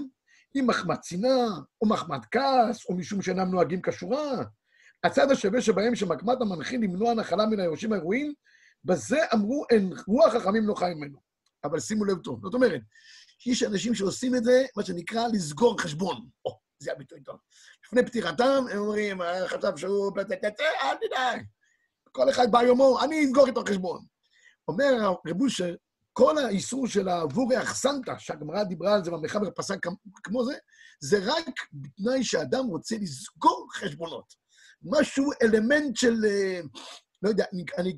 אם 0.55 0.67
מחמת 0.67 1.03
שנאה, 1.03 1.47
או 1.81 1.87
מחמת 1.87 2.21
כעס, 2.31 2.85
או 2.89 2.95
משום 2.95 3.21
שאינם 3.21 3.51
נוהגים 3.51 3.81
כשורה. 3.81 4.43
הצד 5.03 5.31
השווה 5.31 5.61
שבהם 5.61 5.95
שמקמת 5.95 6.41
המנחים 6.41 6.83
למנוע 6.83 7.13
נחלה 7.13 7.45
מן 7.45 7.59
היורשים 7.59 7.93
האירועים, 7.93 8.33
בזה 8.85 9.19
אמרו 9.33 9.65
אין 9.69 9.93
רוח 10.07 10.33
חכמים 10.33 10.67
לא 10.67 10.73
חי 10.73 10.91
ממנו. 10.95 11.17
אבל 11.63 11.79
שימו 11.79 12.05
לב 12.05 12.17
טוב, 12.17 12.39
זאת 12.43 12.53
אומרת, 12.53 12.81
יש 13.45 13.63
אנשים 13.63 13.95
שעושים 13.95 14.35
את 14.35 14.43
זה, 14.43 14.65
מה 14.77 14.83
שנקרא 14.83 15.27
לסגור 15.33 15.81
חשבון. 15.81 16.27
או, 16.45 16.59
זה 16.79 16.91
הביטוי 16.91 17.23
טוב. 17.23 17.35
לפני 17.85 18.05
פטירתם, 18.05 18.63
הם 18.71 18.77
אומרים, 18.77 19.21
אה, 19.21 19.47
חשב 19.47 19.77
שהוא... 19.77 20.11
אל 20.17 20.95
תדאג. 20.95 21.45
כל 22.11 22.29
אחד 22.29 22.51
בא 22.51 22.61
יומו, 22.61 23.03
אני 23.03 23.25
אסגור 23.25 23.47
איתו 23.47 23.63
חשבון. 23.69 24.05
אומר 24.67 24.93
רב 25.27 25.41
אושר, 25.41 25.75
כל 26.13 26.37
האיסור 26.37 26.87
של 26.87 27.07
העבורי 27.07 27.61
אחסנתא, 27.61 28.13
שהגמרא 28.17 28.63
דיברה 28.63 28.93
על 28.93 29.03
זה 29.03 29.11
במחבר 29.11 29.51
פסק 29.55 29.77
כמו 30.23 30.45
זה, 30.45 30.53
זה 30.99 31.19
רק 31.23 31.45
בתנאי 31.73 32.23
שאדם 32.23 32.65
רוצה 32.65 32.95
לסגור 33.01 33.67
חשבונות. 33.73 34.33
משהו, 34.81 35.31
אלמנט 35.41 35.95
של, 35.95 36.25
אה, 36.25 36.61
לא 37.21 37.29
יודע, 37.29 37.45
אני, 37.77 37.95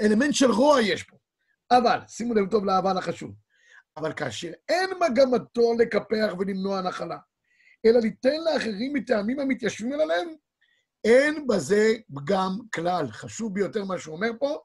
אלמנט 0.00 0.34
של 0.34 0.50
רוע 0.50 0.80
יש 0.80 1.02
פה. 1.02 1.16
אבל, 1.70 1.98
שימו 2.08 2.34
לב 2.34 2.50
טוב 2.50 2.64
לאבל 2.64 2.98
החשוב, 2.98 3.34
אבל 3.96 4.12
כאשר 4.12 4.52
אין 4.68 4.90
מגמתו 5.00 5.74
לקפח 5.78 6.34
ולמנוע 6.38 6.80
נחלה, 6.82 7.18
אלא 7.86 8.00
ליתן 8.00 8.40
לאחרים 8.44 8.92
מטעמים 8.92 9.40
המתיישבים 9.40 9.92
על 9.92 10.00
הלב, 10.00 10.28
אין 11.04 11.46
בזה 11.46 11.92
פגם 12.14 12.50
כלל. 12.74 13.06
חשוב 13.10 13.54
ביותר 13.54 13.84
מה 13.84 13.98
שהוא 13.98 14.14
אומר 14.14 14.30
פה, 14.38 14.58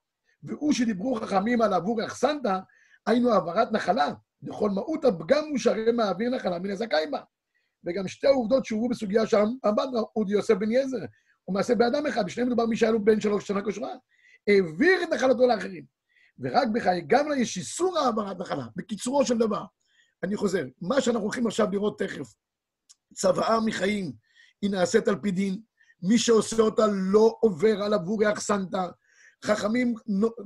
והוא 0.43 0.73
שדיברו 0.73 1.15
חכמים 1.15 1.61
על 1.61 1.73
עבור 1.73 2.05
אחסנתא, 2.05 2.59
היינו 3.07 3.33
העברת 3.33 3.71
נחלה. 3.71 4.13
לכל 4.43 4.69
מהות 4.69 5.05
הפגם 5.05 5.43
הוא 5.49 5.57
שהרי 5.57 5.91
מעביר 5.91 6.29
נחלה 6.29 6.59
מן 6.59 6.71
הזכאי 6.71 7.07
בה. 7.11 7.19
וגם 7.85 8.07
שתי 8.07 8.27
העובדות 8.27 8.65
שהובאו 8.65 8.89
בסוגיה 8.89 9.27
שם, 9.27 9.45
עמד 9.65 9.87
אודי 10.15 10.33
יוסף 10.33 10.53
בן 10.53 10.71
יזר, 10.71 10.97
ומעשה 11.47 11.75
באדם 11.75 12.05
אחד, 12.05 12.25
בשניהם 12.25 12.47
מדובר 12.47 12.65
מי 12.65 12.77
שהיה 12.77 12.91
לו 12.91 13.05
בן 13.05 13.21
שלוש 13.21 13.47
שנה 13.47 13.61
כשרה, 13.67 13.95
העביר 14.47 15.03
את 15.03 15.09
נחלתו 15.13 15.47
לאחרים. 15.47 15.85
ורק 16.39 16.67
בחיי 16.73 17.01
גמלה 17.01 17.35
יש 17.35 17.57
איסור 17.57 17.99
העברת 17.99 18.39
נחלה. 18.39 18.65
בקיצורו 18.75 19.25
של 19.25 19.37
דבר, 19.37 19.63
אני 20.23 20.35
חוזר, 20.35 20.65
מה 20.81 21.01
שאנחנו 21.01 21.21
הולכים 21.21 21.47
עכשיו 21.47 21.67
לראות 21.71 21.99
תכף, 21.99 22.33
צוואה 23.13 23.59
מחיים, 23.59 24.11
היא 24.61 24.71
נעשית 24.71 25.07
על 25.07 25.15
פי 25.15 25.31
דין, 25.31 25.61
מי 26.01 26.17
שעושה 26.17 26.61
אותה 26.61 26.87
לא 26.91 27.37
עובר 27.39 27.83
על 27.83 27.93
עבורי 27.93 28.33
אחסנתא, 28.33 28.87
חכמים, 29.45 29.93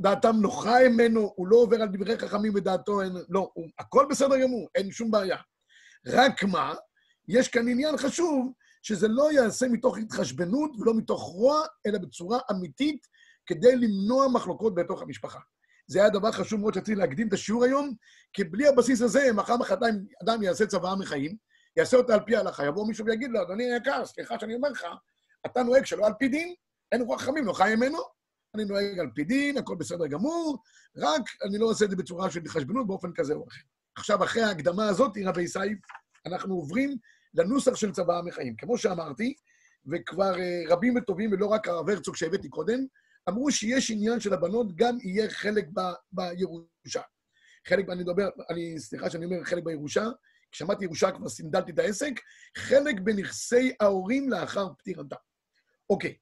דעתם 0.02 0.36
נוחה 0.42 0.76
ממנו, 0.90 1.34
הוא 1.36 1.48
לא 1.48 1.56
עובר 1.56 1.82
על 1.82 1.88
דברי 1.88 2.20
חכמים 2.20 2.52
ודעתו, 2.56 3.02
אין, 3.02 3.12
לא, 3.30 3.50
הוא, 3.54 3.70
הכל 3.80 4.06
בסדר 4.10 4.42
גמור, 4.42 4.68
אין 4.76 4.92
שום 4.92 5.12
בעיה. 5.12 5.38
רק 6.08 6.44
מה, 6.44 6.74
יש 7.28 7.48
כאן 7.48 7.68
עניין 7.68 7.98
חשוב, 7.98 8.54
שזה 8.82 9.08
לא 9.08 9.32
ייעשה 9.32 9.68
מתוך 9.68 9.98
התחשבנות 9.98 10.72
ולא 10.80 10.94
מתוך 10.94 11.22
רוע, 11.22 11.62
אלא 11.86 12.00
בצורה 12.00 12.40
אמיתית, 12.52 13.08
כדי 13.46 13.76
למנוע 13.76 14.28
מחלוקות 14.28 14.76
בתוך 14.76 15.02
המשפחה. 15.02 15.40
זה 15.88 16.00
היה 16.00 16.10
דבר 16.10 16.32
חשוב 16.32 16.60
מאוד 16.60 16.74
שרציתי 16.74 16.96
להקדים 16.96 17.28
את 17.28 17.34
השיעור 17.34 17.64
היום, 17.64 17.94
כי 18.34 18.44
בלי 18.44 18.68
הבסיס 18.68 19.02
הזה, 19.02 19.34
מחר 19.34 19.58
מחרתיים 19.58 20.06
אדם 20.24 20.44
יעשה 20.44 20.66
צוואה 20.66 20.96
מחיים, 20.96 21.36
יעשה 21.78 21.98
אותה 21.98 22.14
על 22.14 22.20
פי 22.26 22.36
ההלכה, 22.36 22.66
יבוא 22.66 22.88
מישהו 22.88 23.06
ויגיד 23.06 23.32
לו, 23.32 23.42
אדוני 23.42 23.74
היקר, 23.74 24.06
סליחה 24.06 24.40
שאני 24.40 24.56
אומר 24.56 24.70
לך, 24.70 24.86
אתה 25.46 25.64
נוהג 25.64 25.86
שלא 25.86 26.06
על 26.06 26.14
פי 26.20 26.28
דין, 26.28 26.54
אין 26.92 27.02
רוח 27.02 27.22
חכמים, 27.22 27.46
לא 27.46 27.54
חי 27.54 27.76
ממנו, 27.76 27.98
אני 28.56 28.66
נוהג 28.66 29.00
על 29.00 29.08
פי 29.16 29.24
דין, 29.24 29.58
הכל 29.58 29.76
בסדר 29.76 30.08
גמור, 30.08 30.58
רק 30.98 31.22
אני 31.44 31.58
לא 31.58 31.66
עושה 31.66 31.86
את 31.86 31.90
זה 31.90 31.96
בצורה 31.96 32.32
של 32.32 32.40
התחשבנות 32.40 32.88
באופן 32.88 33.14
כזה 33.14 33.34
או 33.34 33.48
אחר. 33.48 33.62
עכשיו, 33.96 34.24
אחרי 34.24 34.42
ההקדמה 34.42 34.88
הזאת, 34.88 35.12
רבי 35.26 35.48
סייב, 35.48 35.78
אנחנו 36.26 36.56
עוברים 36.56 36.98
לנוסח 37.34 37.76
של 37.76 37.92
צוואה 37.92 38.18
מחיים. 38.18 38.56
כמו 38.56 38.78
שאמרתי, 38.78 39.34
וכבר 39.92 40.36
אה, 40.36 40.72
רבים 40.72 40.96
וטובים, 40.96 41.32
ולא 41.32 41.46
רק 41.46 41.68
הרב 41.68 41.90
הרצוג 41.90 42.16
שהבאתי 42.16 42.50
קודם, 42.50 42.86
אמרו 43.30 43.52
שיש 43.52 43.92
עניין 43.92 44.20
של 44.20 44.34
הבנות, 44.34 44.76
גם 44.76 44.98
יהיה 45.04 45.30
חלק 45.30 45.68
ב, 45.74 45.82
בירושה. 46.12 47.02
חלק, 47.68 47.90
אני 47.90 48.04
מדבר, 48.04 48.30
אני, 48.50 48.80
סליחה 48.80 49.10
שאני 49.10 49.26
אומר 49.26 49.44
חלק 49.44 49.64
בירושה, 49.64 50.06
כשאמרתי 50.58 50.86
ירושה 50.86 51.12
כבר 51.12 51.30
סינדלתי 51.30 51.72
את 51.72 51.80
העסק, 51.80 52.14
חלק 52.58 53.00
בנכסי 53.00 53.74
ההורים 53.80 54.30
לאחר 54.30 54.68
פטירתם. 54.78 55.16
אוקיי, 55.90 56.16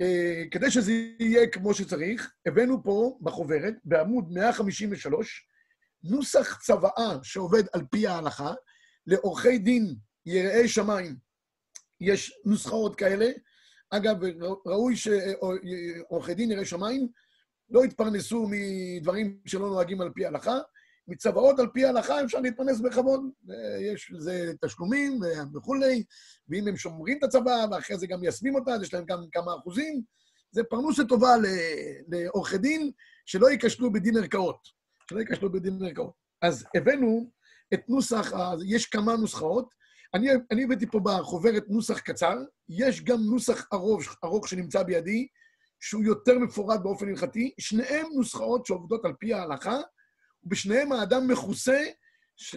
אה, 0.00 0.44
כדי 0.50 0.70
שזה 0.70 0.92
יהיה 1.20 1.46
כמו 1.46 1.74
שצריך, 1.74 2.32
הבאנו 2.46 2.82
פה 2.82 3.18
בחוברת, 3.22 3.74
בעמוד 3.84 4.32
153, 4.32 5.46
נוסח 6.04 6.60
צוואה 6.62 7.16
שעובד 7.22 7.62
על 7.72 7.82
פי 7.90 8.06
ההלכה, 8.06 8.54
לעורכי 9.06 9.58
דין 9.58 9.94
יראי 10.26 10.68
שמיים. 10.68 11.16
יש 12.00 12.40
נוסחאות 12.44 12.96
כאלה. 12.96 13.26
אגב, 13.90 14.16
ראוי 14.66 14.96
שעורכי 14.96 16.34
דין 16.34 16.50
יראי 16.50 16.64
שמיים 16.64 17.08
לא 17.70 17.84
יתפרנסו 17.84 18.48
מדברים 18.50 19.40
שלא 19.46 19.68
נוהגים 19.68 20.00
על 20.00 20.10
פי 20.14 20.24
ההלכה. 20.24 20.58
מצוואות 21.08 21.58
על 21.58 21.66
פי 21.72 21.84
ההלכה 21.84 22.24
אפשר 22.24 22.40
להתפרנס 22.40 22.80
בכבוד. 22.80 23.20
יש 23.92 24.12
לזה 24.14 24.52
תשלומים 24.64 25.20
וכולי, 25.54 26.04
ואם 26.48 26.68
הם 26.68 26.76
שומרים 26.76 27.18
את 27.18 27.22
הצבא 27.22 27.66
ואחרי 27.70 27.98
זה 27.98 28.06
גם 28.06 28.20
מיישמים 28.20 28.54
אותה, 28.54 28.70
אז 28.70 28.82
יש 28.82 28.94
להם 28.94 29.04
גם 29.06 29.24
כמה 29.32 29.54
אחוזים. 29.58 30.02
זה 30.50 30.64
פרנוס 30.64 31.00
טובה 31.08 31.34
לעורכי 32.08 32.58
דין 32.58 32.90
שלא 33.26 33.50
ייכשלו 33.50 33.92
בדין 33.92 34.16
ערכאות. 34.16 34.58
שלא 35.10 35.20
ייכשלו 35.20 35.52
בדין 35.52 35.84
ערכאות. 35.84 36.12
אז 36.42 36.64
הבאנו 36.76 37.30
את 37.74 37.88
נוסח, 37.88 38.32
יש 38.66 38.86
כמה 38.86 39.16
נוסחאות. 39.16 39.74
אני, 40.14 40.28
אני 40.50 40.64
הבאתי 40.64 40.86
פה 40.86 41.00
בחוברת 41.04 41.64
נוסח 41.68 41.98
קצר, 41.98 42.36
יש 42.68 43.04
גם 43.04 43.18
נוסח 43.20 43.66
ארוך, 43.72 44.02
ארוך 44.24 44.48
שנמצא 44.48 44.82
בידי, 44.82 45.26
שהוא 45.80 46.04
יותר 46.04 46.38
מפורט 46.38 46.80
באופן 46.80 47.08
הלכתי. 47.08 47.52
שניהם 47.60 48.06
נוסחאות 48.14 48.66
שעובדות 48.66 49.04
על 49.04 49.12
פי 49.18 49.34
ההלכה, 49.34 49.80
ובשניהם 50.48 50.92
האדם 50.92 51.28
מכוסה, 51.28 51.84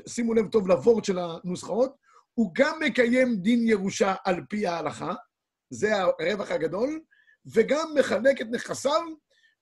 שימו 0.08 0.34
לב 0.34 0.48
טוב 0.48 0.68
לוורד 0.68 1.06
של 1.06 1.20
הנוסחאות, 1.20 1.96
הוא 2.34 2.52
גם 2.54 2.80
מקיים 2.80 3.36
דין 3.36 3.68
ירושה 3.68 4.16
על 4.26 4.42
פי 4.50 4.68
ההלכה, 4.68 5.14
זה 5.70 5.96
הרווח 5.96 6.52
הגדול, 6.52 7.02
וגם 7.46 7.88
מחלק 8.00 8.42
את 8.42 8.48
נכסיו 8.52 9.02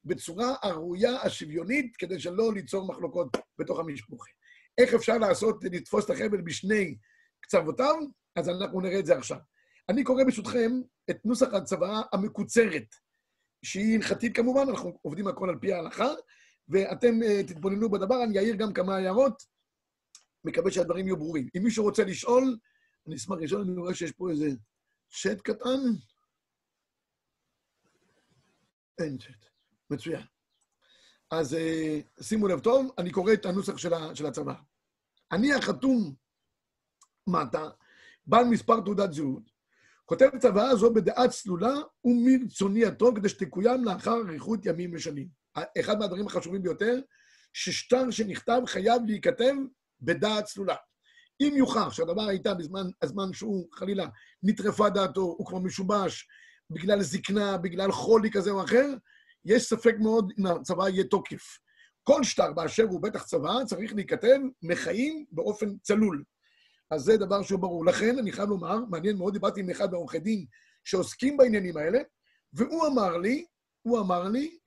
בצורה 0.06 0.56
הראויה, 0.62 1.22
השוויונית, 1.22 1.96
כדי 1.98 2.20
שלא 2.20 2.54
ליצור 2.54 2.88
מחלוקות 2.88 3.38
בתוך 3.60 3.80
המשפחה. 3.80 4.30
איך 4.78 4.94
אפשר 4.94 5.18
לעשות, 5.18 5.64
לתפוס 5.64 6.06
את 6.06 6.10
החבל 6.10 6.42
בשני 6.42 6.98
קצוותיו? 7.42 7.96
אז 8.36 8.50
אנחנו 8.50 8.82
נראה 8.82 9.00
את 9.00 9.06
זה 9.06 9.18
עכשיו. 9.18 9.38
אני 9.90 10.04
קורא 10.04 10.24
ברשותכם 10.24 10.72
את 11.10 11.26
נוסח 11.26 11.54
הצוואה 11.54 12.02
המקוצרת, 12.14 12.96
שהיא 13.66 13.96
הלכתית 13.96 14.36
כמובן, 14.36 14.70
אנחנו 14.70 15.00
עובדים 15.02 15.28
הכל 15.28 15.50
על 15.50 15.60
פי 15.62 15.74
ההלכה, 15.74 16.08
ואתם 16.70 17.20
uh, 17.22 17.48
תתבוננו 17.48 17.90
בדבר, 17.90 18.24
אני 18.24 18.38
אעיר 18.40 18.56
גם 18.56 18.74
כמה 18.74 18.96
הערות, 18.96 19.44
מקווה 20.44 20.72
שהדברים 20.72 21.08
יהיו 21.08 21.18
ברורים. 21.18 21.50
אם 21.58 21.64
מישהו 21.64 21.84
רוצה 21.84 22.04
לשאול, 22.04 22.58
אני 23.08 23.16
אשמח 23.16 23.38
לשאול, 23.42 23.62
אני 23.62 23.78
רואה 23.78 23.94
שיש 23.94 24.12
פה 24.12 24.30
איזה 24.30 24.50
צ'אט 25.22 25.42
קטן. 25.42 25.80
אין 29.00 29.18
צ'אט. 29.18 29.46
מצוין. 29.90 30.24
אז 31.32 31.54
uh, 31.54 32.24
שימו 32.24 32.48
לב 32.48 32.60
טוב, 32.60 32.92
אני 32.98 33.12
קורא 33.12 33.34
את 33.34 33.46
הנוסח 33.46 33.78
של, 33.78 33.94
ה, 33.94 34.16
של 34.16 34.26
הצבא. 34.26 34.54
אני 35.32 35.54
החתום 35.54 36.16
מטה, 37.28 37.70
בעל 38.28 38.46
מספר 38.46 38.82
תעודת 38.82 39.14
זהות, 39.14 39.52
כותב 40.06 40.30
צוואה 40.42 40.76
זו 40.76 40.94
בדעה 40.94 41.30
צלולה 41.30 41.74
ומרצוני 42.04 42.86
הטוב, 42.86 43.16
כדי 43.16 43.30
שתקוים 43.30 43.86
לאחר 43.86 44.16
אריכות 44.28 44.66
ימים 44.66 44.92
ושנים. 44.94 45.39
אחד 45.80 46.00
מהדברים 46.00 46.28
החשובים 46.28 46.64
ביותר, 46.64 47.00
ששטר 47.54 48.12
שנכתב 48.12 48.62
חייב 48.66 49.02
להיכתב 49.06 49.54
בדעת 50.02 50.46
צלולה. 50.46 50.76
אם 51.42 51.54
יוכח 51.56 51.94
שהדבר 51.94 52.28
הייתה 52.28 52.54
בזמן 52.54 52.88
הזמן 53.02 53.34
שהוא, 53.34 53.68
חלילה, 53.74 54.08
נטרפה 54.44 54.90
דעתו, 54.90 55.22
הוא 55.22 55.48
כבר 55.48 55.60
משובש 55.60 56.28
בגלל 56.70 57.02
זקנה, 57.02 57.58
בגלל 57.58 57.92
חולי 57.92 58.32
כזה 58.32 58.52
או 58.52 58.64
אחר, 58.64 58.88
יש 59.46 59.64
ספק 59.64 59.96
מאוד 60.00 60.34
אם 60.40 60.46
הצבא 60.46 60.90
יהיה 60.90 61.04
תוקף. 61.04 61.58
כל 62.04 62.24
שטר 62.24 62.54
באשר 62.54 62.84
הוא 62.84 63.02
בטח 63.02 63.24
צבא 63.24 63.54
צריך 63.66 63.94
להיכתב 63.94 64.38
מחיים 64.62 65.26
באופן 65.32 65.78
צלול. 65.78 66.24
אז 66.92 67.02
זה 67.02 67.18
דבר 67.18 67.42
שהוא 67.44 67.60
ברור. 67.60 67.86
לכן, 67.86 68.20
אני 68.20 68.32
חייב 68.32 68.50
לומר, 68.50 68.78
מעניין 68.90 69.18
מאוד, 69.18 69.34
דיברתי 69.34 69.60
עם 69.60 69.70
אחד 69.70 69.92
מעורכי 69.92 70.20
דין 70.20 70.46
שעוסקים 70.84 71.38
בעניינים 71.38 71.78
האלה, 71.78 72.00
והוא 72.54 72.88
אמר 72.88 73.18
לי, 73.18 73.46
הוא 73.82 74.00
אמר 74.00 74.24
לי 74.24 74.58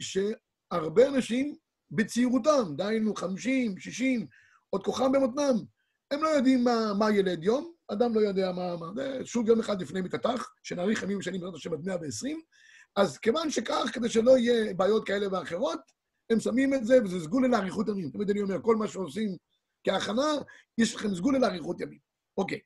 שהרבה 0.72 1.08
אנשים 1.08 1.56
בצעירותם, 1.90 2.76
דהיינו 2.76 3.14
50, 3.14 3.78
60, 3.78 4.26
עוד 4.70 4.84
כוחם 4.84 5.12
במותנם, 5.12 5.54
הם 6.10 6.22
לא 6.22 6.28
יודעים 6.28 6.64
מה, 6.64 6.92
מה 6.98 7.10
ילד 7.10 7.44
יום, 7.44 7.72
אדם 7.92 8.14
לא 8.14 8.20
יודע 8.20 8.52
מה... 8.52 8.76
מה 8.76 8.86
זה 8.94 9.20
שוב 9.24 9.48
יום 9.48 9.60
אחד 9.60 9.82
לפני 9.82 10.00
מתתח, 10.00 10.52
שנאריך 10.62 11.02
ימים 11.02 11.18
ושנים 11.18 11.40
בעזרת 11.40 11.54
השם 11.54 11.72
עד 11.72 11.84
120, 11.84 12.40
אז 12.96 13.18
כיוון 13.18 13.50
שכך, 13.50 13.90
כדי 13.92 14.08
שלא 14.08 14.38
יהיה 14.38 14.74
בעיות 14.74 15.06
כאלה 15.06 15.26
ואחרות, 15.32 15.80
הם 16.30 16.40
שמים 16.40 16.74
את 16.74 16.86
זה, 16.86 16.98
וזה 17.04 17.20
סגולה 17.20 17.48
לאריכות 17.48 17.88
ימים. 17.88 18.10
תמיד 18.10 18.30
אני 18.30 18.42
אומר, 18.42 18.62
כל 18.62 18.76
מה 18.76 18.88
שעושים 18.88 19.36
כהכנה, 19.84 20.32
יש 20.78 20.94
לכם 20.94 21.14
סגולה 21.14 21.38
לאריכות 21.38 21.80
ימים. 21.80 21.98
אוקיי, 22.36 22.60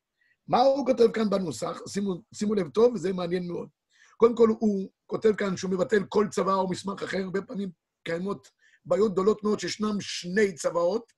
מה 0.49 0.59
הוא 0.61 0.87
כותב 0.87 1.11
כאן 1.13 1.31
בנוסח? 1.31 1.81
שימו, 1.89 2.23
שימו 2.35 2.55
לב 2.55 2.69
טוב, 2.69 2.95
וזה 2.95 3.13
מעניין 3.13 3.49
מאוד. 3.49 3.69
קודם 4.17 4.37
כל, 4.37 4.49
הוא 4.59 4.91
כותב 5.07 5.35
כאן 5.35 5.57
שהוא 5.57 5.71
מבטל 5.71 6.05
כל 6.09 6.27
צבא 6.31 6.55
או 6.55 6.71
מסמך 6.71 7.03
אחר, 7.03 7.19
הרבה 7.19 7.43
פעמים 7.43 7.71
קיימות 8.07 8.49
בעיות 8.85 9.13
גדולות 9.13 9.45
מאוד 9.45 9.61
שישנם 9.61 10.01
שני 10.01 10.53
צבאות, 10.53 11.13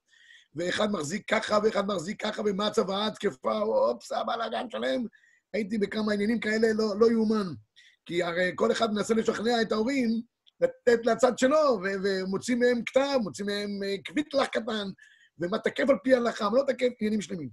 ואחד 0.54 0.90
מחזיק 0.92 1.30
ככה 1.30 1.58
ואחד 1.64 1.86
מחזיק 1.86 2.22
ככה, 2.22 2.42
ומה 2.46 2.66
הצוואה 2.66 3.10
תקפה, 3.10 3.60
אופס, 3.60 4.12
הבלאגן 4.12 4.70
שלם. 4.70 5.04
הייתי 5.52 5.78
בכמה 5.78 6.12
עניינים 6.12 6.40
כאלה, 6.40 6.72
לא, 6.72 7.00
לא 7.00 7.10
יאומן. 7.10 7.46
כי 8.06 8.22
הרי 8.22 8.52
כל 8.54 8.72
אחד 8.72 8.92
מנסה 8.92 9.14
לשכנע 9.14 9.62
את 9.62 9.72
ההורים 9.72 10.22
לתת 10.60 11.06
לצד 11.06 11.38
שלו, 11.38 11.80
ומוציא 12.04 12.56
מהם 12.56 12.82
כתב, 12.86 13.18
מוציא 13.22 13.44
מהם 13.44 13.82
אה, 13.84 13.94
קוויטלח 14.06 14.46
קטן, 14.46 14.88
ומה 15.38 15.58
תקף 15.58 15.90
על 15.90 15.96
פי 16.04 16.14
ההלכה, 16.14 16.50
מה 16.50 16.58
לא 16.58 16.64
תקף 16.66 16.88
עניינים 17.00 17.20
שלמים. 17.20 17.48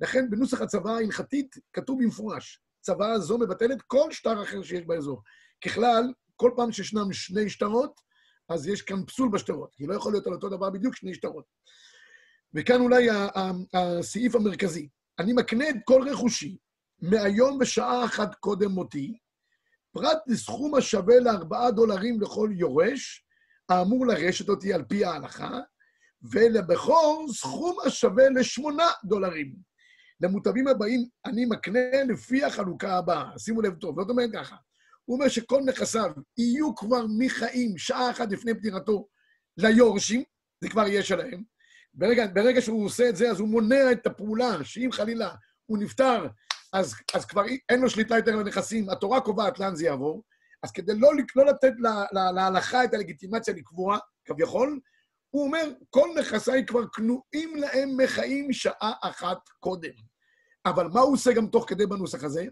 לכן 0.00 0.30
בנוסח 0.30 0.60
הצוואה 0.60 0.94
ההלכתית 0.94 1.56
כתוב 1.72 2.02
במפורש, 2.02 2.60
צוואה 2.80 3.18
זו 3.18 3.38
מבטלת 3.38 3.82
כל 3.82 4.12
שטר 4.12 4.42
אחר 4.42 4.62
שיש 4.62 4.86
באזור. 4.86 5.22
ככלל, 5.64 6.12
כל 6.36 6.50
פעם 6.56 6.72
שישנם 6.72 7.12
שני 7.12 7.50
שטרות, 7.50 8.00
אז 8.48 8.66
יש 8.66 8.82
כאן 8.82 9.04
פסול 9.06 9.28
בשטרות, 9.32 9.74
כי 9.74 9.86
לא 9.86 9.94
יכול 9.94 10.12
להיות 10.12 10.26
על 10.26 10.32
אותו 10.32 10.48
דבר 10.48 10.70
בדיוק 10.70 10.96
שני 10.96 11.14
שטרות. 11.14 11.44
וכאן 12.54 12.80
אולי 12.80 13.08
הסעיף 13.74 14.34
המרכזי. 14.34 14.88
אני 15.18 15.32
מקנה 15.32 15.68
את 15.68 15.76
כל 15.84 16.08
רכושי 16.08 16.56
מהיום 17.02 17.58
בשעה 17.58 18.04
אחת 18.04 18.34
קודם 18.34 18.70
מותי, 18.70 19.18
פרט 19.92 20.18
לסכום 20.26 20.74
השווה 20.74 21.20
לארבעה 21.20 21.70
דולרים 21.70 22.20
לכל 22.20 22.50
יורש, 22.52 23.24
האמור 23.68 24.06
לרשת 24.06 24.48
אותי 24.48 24.72
על 24.72 24.84
פי 24.84 25.04
ההלכה, 25.04 25.58
ולבכור 26.32 27.26
סכום 27.32 27.76
השווה 27.86 28.30
לשמונה 28.30 28.86
דולרים. 29.04 29.54
למוטבים 30.20 30.68
הבאים 30.68 31.08
אני 31.24 31.46
מקנה 31.46 32.02
לפי 32.08 32.44
החלוקה 32.44 32.98
הבאה. 32.98 33.38
שימו 33.38 33.62
לב 33.62 33.74
טוב, 33.74 34.00
זאת 34.00 34.10
אומרת 34.10 34.30
ככה. 34.32 34.56
הוא 35.08 35.16
אומר 35.16 35.28
שכל 35.28 35.62
נכסיו 35.66 36.10
יהיו 36.38 36.74
כבר 36.74 37.06
מחיים 37.18 37.78
שעה 37.78 38.10
אחת 38.10 38.32
לפני 38.32 38.54
פטירתו 38.54 39.08
ליורשים, 39.56 40.22
זה 40.60 40.68
כבר 40.68 40.86
יהיה 40.86 41.02
שלהם. 41.02 41.42
ברגע, 41.94 42.26
ברגע 42.26 42.60
שהוא 42.60 42.84
עושה 42.84 43.08
את 43.08 43.16
זה, 43.16 43.30
אז 43.30 43.40
הוא 43.40 43.48
מונע 43.48 43.92
את 43.92 44.06
הפעולה, 44.06 44.64
שאם 44.64 44.88
חלילה 44.92 45.34
הוא 45.66 45.78
נפטר, 45.78 46.26
אז, 46.72 46.94
אז 47.14 47.24
כבר 47.24 47.44
אין 47.68 47.80
לו 47.80 47.90
שליטה 47.90 48.16
יותר 48.16 48.32
על 48.32 48.40
הנכסים, 48.40 48.90
התורה 48.90 49.20
קובעת 49.20 49.58
לאן 49.58 49.76
זה 49.76 49.84
יעבור, 49.84 50.22
אז 50.62 50.72
כדי 50.72 50.92
לא, 50.94 51.10
לא 51.36 51.46
לתת 51.46 51.72
לה, 51.78 52.04
לה, 52.12 52.32
להלכה 52.32 52.84
את 52.84 52.94
הלגיטימציה 52.94 53.54
לקבוע, 53.54 53.98
כביכול, 54.24 54.80
הוא 55.30 55.46
אומר, 55.46 55.72
כל 55.90 56.08
נכסיי 56.18 56.66
כבר 56.66 56.88
כנועים 56.88 57.56
להם 57.56 57.96
מחיים 57.96 58.52
שעה 58.52 58.92
אחת 59.02 59.38
קודם. 59.60 59.92
אבל 60.66 60.86
מה 60.86 61.00
הוא 61.00 61.14
עושה 61.14 61.32
גם 61.32 61.46
תוך 61.46 61.64
כדי 61.68 61.86
בנוסח 61.86 62.24
הזה? 62.24 62.44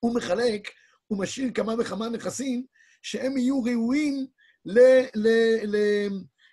הוא 0.00 0.14
מחלק, 0.14 0.68
הוא 1.08 1.18
משאיר 1.18 1.50
כמה 1.54 1.74
וכמה 1.78 2.08
נכסים 2.08 2.64
שהם 3.02 3.36
יהיו 3.36 3.62
ראויים 3.62 4.26
ל, 4.64 4.78
ל, 5.14 5.28
ל, 5.64 5.76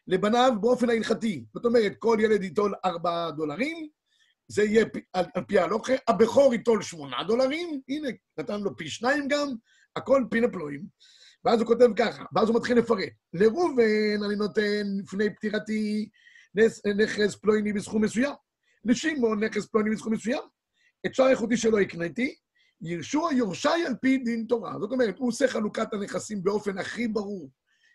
לבניו 0.07 0.51
באופן 0.61 0.89
ההלכתי. 0.89 1.45
זאת 1.53 1.65
אומרת, 1.65 1.93
כל 1.99 2.17
ילד 2.21 2.43
ייטול 2.43 2.73
ארבעה 2.85 3.31
דולרים, 3.31 3.87
זה 4.47 4.63
יהיה 4.63 4.85
על, 5.13 5.25
על 5.33 5.43
פי 5.47 5.59
ההלוכה, 5.59 5.93
הבכור 6.07 6.53
ייטול 6.53 6.81
שמונה 6.81 7.23
דולרים, 7.27 7.81
הנה, 7.89 8.09
נתן 8.39 8.61
לו 8.61 8.77
פי 8.77 8.89
שניים 8.89 9.27
גם, 9.27 9.47
הכל 9.95 10.23
פינה 10.31 10.47
פלואים. 10.47 10.85
ואז 11.45 11.59
הוא 11.59 11.67
כותב 11.67 11.87
ככה, 11.95 12.23
ואז 12.35 12.49
הוא 12.49 12.55
מתחיל 12.55 12.77
לפרט. 12.77 13.09
לראובן 13.33 14.23
אני 14.25 14.35
נותן 14.35 14.83
לפני 15.03 15.35
פטירתי 15.35 16.09
נכס 16.97 17.35
פלויני 17.35 17.73
בסכום 17.73 18.03
מסוים. 18.03 18.33
לשמעון 18.85 19.43
נכס 19.43 19.65
פלויני 19.65 19.89
בסכום 19.95 20.13
מסוים. 20.13 20.41
את 21.05 21.15
שאר 21.15 21.25
האיכותי 21.25 21.57
שלו 21.57 21.79
הקניתי, 21.79 22.35
ירשו 22.81 23.29
היורשי 23.29 23.85
על 23.87 23.95
פי 24.01 24.17
דין 24.17 24.45
תורה. 24.49 24.73
זאת 24.79 24.91
אומרת, 24.91 25.17
הוא 25.17 25.27
עושה 25.27 25.47
חלוקת 25.47 25.93
הנכסים 25.93 26.43
באופן 26.43 26.77
הכי 26.77 27.07
ברור, 27.07 27.49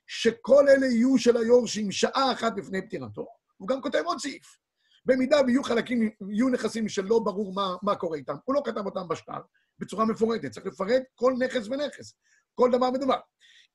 שכל 0.06 0.68
אלה 0.68 0.86
יהיו 0.86 1.18
של 1.18 1.36
היורשים 1.36 1.92
שעה 1.92 2.32
אחת 2.32 2.58
לפני 2.58 2.86
פטירתו. 2.86 3.26
הוא 3.56 3.68
גם 3.68 3.82
כותב 3.82 4.02
עוד 4.04 4.18
סעיף. 4.18 4.58
במידה 5.06 5.36
ויהיו 5.46 5.62
חלקים, 5.62 6.10
יהיו 6.30 6.48
נכסים 6.48 6.88
שלא 6.88 7.18
ברור 7.18 7.54
מה, 7.54 7.76
מה 7.82 7.96
קורה 7.96 8.16
איתם, 8.16 8.34
הוא 8.44 8.54
לא 8.54 8.62
כתב 8.64 8.86
אותם 8.86 9.08
בשטר 9.08 9.40
בצורה 9.78 10.04
מפורטת, 10.04 10.50
צריך 10.50 10.66
לפרט 10.66 11.02
כל 11.14 11.34
נכס 11.38 11.68
ונכס, 11.68 12.14
כל 12.54 12.70
דבר 12.72 12.88
ודבר. 12.94 13.18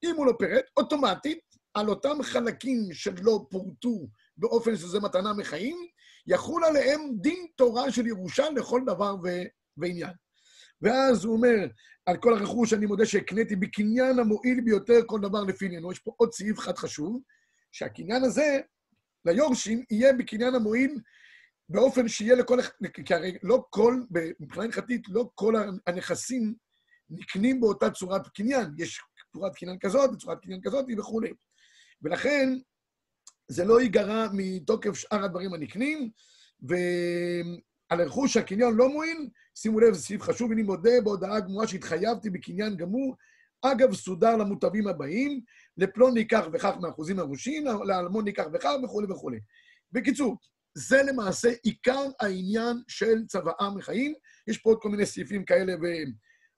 אם 0.04 0.16
הוא 0.16 0.26
לא 0.26 0.34
פירט, 0.40 0.66
אוטומטית, 0.78 1.40
על 1.74 1.90
אותם 1.90 2.24
חלקים 2.24 2.94
שלא 2.94 3.46
פורטו 3.50 4.08
באופן 4.38 4.76
שזה 4.76 5.00
מתנה 5.00 5.34
מחיים, 5.34 5.78
יחול 6.28 6.64
עליהם 6.64 7.10
דין 7.22 7.48
תורה 7.56 7.92
של 7.92 8.08
ירושה 8.08 8.50
לכל 8.50 8.82
דבר 8.86 9.16
ו... 9.24 9.28
ועניין. 9.78 10.14
ואז 10.82 11.26
הוא 11.26 11.36
אומר, 11.36 11.68
על 12.06 12.18
כל 12.18 12.34
הרכוש 12.34 12.74
אני 12.74 12.86
מודה 12.86 13.06
שהקניתי 13.06 13.56
בקניין 13.56 14.20
המועיל 14.20 14.62
ביותר 14.62 15.00
כל 15.06 15.20
דבר 15.20 15.44
לפי 15.44 15.66
עניינו. 15.66 15.92
יש 15.92 16.00
פה 16.00 16.12
עוד 16.18 16.34
סעיף 16.34 16.60
אחד 16.60 16.78
חשוב, 16.78 17.22
שהקניין 17.72 18.24
הזה, 18.24 18.60
ליורשים, 19.26 19.84
יהיה 19.92 20.14
בקניין 20.14 20.56
המועיל 20.56 21.00
באופן 21.70 22.08
שיהיה 22.08 22.36
לכל... 22.36 22.60
כי 23.06 23.14
הרי 23.14 23.38
לא 23.44 23.66
כל, 23.70 24.02
מבחינה 24.40 24.66
הלכתית, 24.66 25.02
לא 25.10 25.30
כל 25.36 25.54
הנכסים 25.88 26.56
נקנים 27.10 27.62
באותה 27.62 27.90
צורת 27.90 28.28
קניין. 28.28 28.66
יש 28.78 29.02
צורת 29.34 29.56
קניין 29.56 29.80
כזאת, 29.80 30.10
צורת 30.20 30.42
קניין 30.42 30.62
כזאת 30.64 30.86
וכולי. 30.98 31.34
ולכן, 32.02 32.50
זה 33.48 33.66
לא 33.66 33.82
ייגרע 33.82 34.28
מתוקף 34.34 34.94
שאר 34.94 35.24
הדברים 35.24 35.54
הנקנים, 35.54 36.10
ועל 37.92 38.02
רכוש 38.02 38.38
הקניין 38.38 38.74
לא 38.74 38.90
מועיל, 38.90 39.30
שימו 39.56 39.80
לב, 39.80 39.94
זה 39.94 40.02
סעיף 40.02 40.22
חשוב, 40.22 40.52
אני 40.52 40.64
מודה 40.64 41.02
בהודעה 41.04 41.40
גמורה 41.40 41.68
שהתחייבתי 41.68 42.30
בקניין 42.30 42.78
גמור, 42.78 43.16
אגב, 43.62 43.94
סודר 43.94 44.38
למוטבים 44.38 44.88
הבאים, 44.88 45.42
לפלוני 45.78 46.28
כך 46.28 46.46
וכך 46.54 46.74
מאחוזים 46.82 47.20
הראשיים, 47.20 47.66
לאלמוני 47.86 48.34
כך 48.34 48.46
וכך 48.54 48.72
וכולי 48.84 49.12
וכולי. 49.12 49.40
בקיצור, 49.92 50.38
זה 50.78 51.04
למעשה 51.04 51.50
עיקר 51.64 52.06
העניין 52.20 52.78
של 52.88 53.26
צוואה 53.28 53.70
מחיים. 53.76 54.14
יש 54.48 54.58
פה 54.58 54.70
עוד 54.70 54.80
כל 54.82 54.90
מיני 54.90 55.06
סעיפים 55.06 55.46
כאלה 55.46 55.74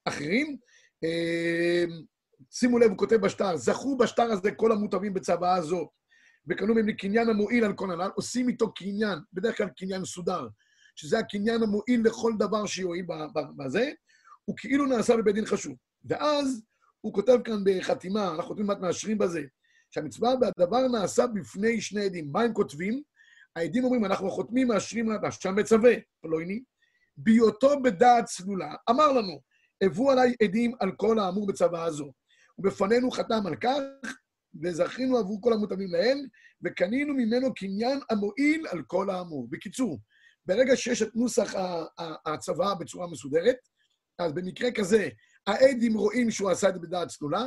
ואחרים. 0.05 0.57
שימו 2.51 2.79
לב, 2.79 2.89
הוא 2.89 2.97
כותב 2.97 3.15
בשטר, 3.15 3.57
זכו 3.57 3.97
בשטר 3.97 4.31
הזה 4.31 4.51
כל 4.51 4.71
המוטבים 4.71 5.13
בצוואה 5.13 5.61
זו, 5.61 5.89
וקנו 6.47 6.75
מהם 6.75 6.87
לקניין 6.87 7.29
המועיל 7.29 7.63
על 7.63 7.73
כל 7.73 7.91
הנ"ל, 7.91 8.09
עושים 8.15 8.49
איתו 8.49 8.73
קניין, 8.73 9.19
בדרך 9.33 9.57
כלל 9.57 9.69
קניין 9.77 10.05
סודר, 10.05 10.47
שזה 10.97 11.19
הקניין 11.19 11.63
המועיל 11.63 12.01
לכל 12.05 12.33
דבר 12.39 12.65
שיועיל 12.65 13.05
בזה, 13.55 13.91
הוא 14.45 14.57
כאילו 14.57 14.86
נעשה 14.86 15.17
בבית 15.17 15.36
דין 15.36 15.45
חשוב. 15.45 15.75
ואז 16.05 16.62
הוא 17.01 17.13
כותב 17.13 17.38
כאן 17.43 17.63
בחתימה, 17.65 18.27
אנחנו 18.27 18.43
חותמים 18.43 18.67
מעט 18.67 18.79
מאשרים 18.79 19.17
בזה, 19.17 19.41
שהמצווה 19.91 20.33
והדבר 20.41 20.88
נעשה 20.88 21.27
בפני 21.27 21.81
שני 21.81 22.05
עדים. 22.05 22.31
מה 22.31 22.41
הם 22.41 22.53
כותבים? 22.53 23.01
העדים 23.55 23.83
אומרים, 23.83 24.05
אנחנו 24.05 24.29
חותמים, 24.29 24.67
מאשרים, 24.67 25.10
שם 25.31 25.55
מצווה, 25.55 25.93
פלויני, 26.21 26.63
בהיותו 27.17 27.81
בדעת 27.81 28.25
צלולה, 28.25 28.75
אמר 28.89 29.12
לנו, 29.12 29.41
הבאו 29.83 30.12
עליי 30.12 30.36
עדים 30.43 30.73
על 30.79 30.91
כל 30.91 31.19
האמור 31.19 31.47
בצוואה 31.47 31.91
זו. 31.91 32.12
ובפנינו 32.57 33.12
חתם 33.12 33.47
על 33.47 33.55
כך, 33.55 33.79
וזכינו 34.63 35.17
עבור 35.17 35.41
כל 35.41 35.53
המותאמים 35.53 35.91
להן, 35.91 36.27
וקנינו 36.65 37.13
ממנו 37.13 37.53
קניין 37.53 37.99
המועיל 38.10 38.67
על 38.67 38.83
כל 38.88 39.10
האמור. 39.10 39.47
בקיצור, 39.49 39.99
ברגע 40.47 40.75
שיש 40.75 41.01
את 41.01 41.15
נוסח 41.15 41.53
הצוואה 42.25 42.75
בצורה 42.75 43.07
מסודרת, 43.07 43.57
אז 44.19 44.33
במקרה 44.33 44.71
כזה, 44.71 45.10
העדים 45.47 45.93
רואים 45.93 46.31
שהוא 46.31 46.49
עשה 46.49 46.69
את 46.69 46.73
זה 46.73 46.79
בדעת 46.79 47.07
צלולה, 47.07 47.45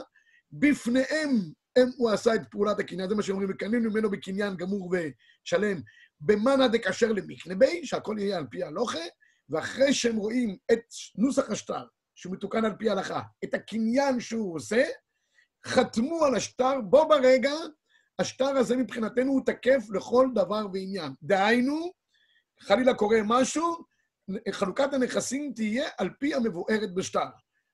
בפניהם 0.52 1.30
הם, 1.78 1.88
הוא 1.96 2.10
עשה 2.10 2.34
את 2.34 2.40
פעולת 2.50 2.80
הקניין, 2.80 3.08
זה 3.08 3.14
מה 3.14 3.22
שאומרים, 3.22 3.50
וקנינו 3.50 3.90
ממנו 3.90 4.10
בקניין 4.10 4.56
גמור 4.56 4.92
ושלם, 4.92 5.80
במאנה 6.20 6.68
דקשר 6.68 7.12
למקנבי, 7.12 7.86
שהכל 7.86 8.16
יהיה 8.18 8.36
על 8.36 8.46
פי 8.50 8.62
הלוכה, 8.62 8.98
ואחרי 9.48 9.94
שהם 9.94 10.16
רואים 10.16 10.56
את 10.72 10.82
נוסח 11.16 11.50
השטר, 11.50 11.84
שהוא 12.14 12.32
מתוקן 12.32 12.64
על 12.64 12.72
פי 12.78 12.88
ההלכה, 12.88 13.22
את 13.44 13.54
הקניין 13.54 14.20
שהוא 14.20 14.56
עושה, 14.56 14.84
חתמו 15.66 16.24
על 16.24 16.34
השטר, 16.34 16.80
בו 16.80 17.08
ברגע, 17.08 17.52
השטר 18.18 18.56
הזה 18.56 18.76
מבחינתנו 18.76 19.32
הוא 19.32 19.42
תקף 19.46 19.84
לכל 19.94 20.28
דבר 20.34 20.66
ועניין. 20.72 21.12
דהיינו, 21.22 21.92
חלילה 22.62 22.94
קורה 22.94 23.18
משהו, 23.24 23.84
חלוקת 24.50 24.92
הנכסים 24.92 25.52
תהיה 25.56 25.88
על 25.98 26.10
פי 26.18 26.34
המבוארת 26.34 26.94
בשטר. 26.94 27.26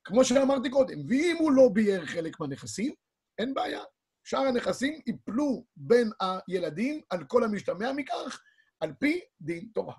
כמו 0.05 0.25
שאמרתי 0.25 0.71
קודם, 0.71 0.99
ואם 1.09 1.37
הוא 1.39 1.53
לא 1.53 1.69
ביער 1.73 2.07
חלק 2.07 2.41
מהנכסים, 2.41 2.95
אין 3.39 3.55
בעיה. 3.55 3.83
שאר 4.25 4.41
הנכסים 4.41 5.01
ייפלו 5.07 5.65
בין 5.77 6.11
הילדים 6.21 7.01
על 7.11 7.25
כל 7.25 7.45
המשתמע 7.45 7.93
מכך, 7.93 8.41
על 8.81 8.93
פי 8.99 9.21
דין 9.41 9.69
תורה. 9.75 9.95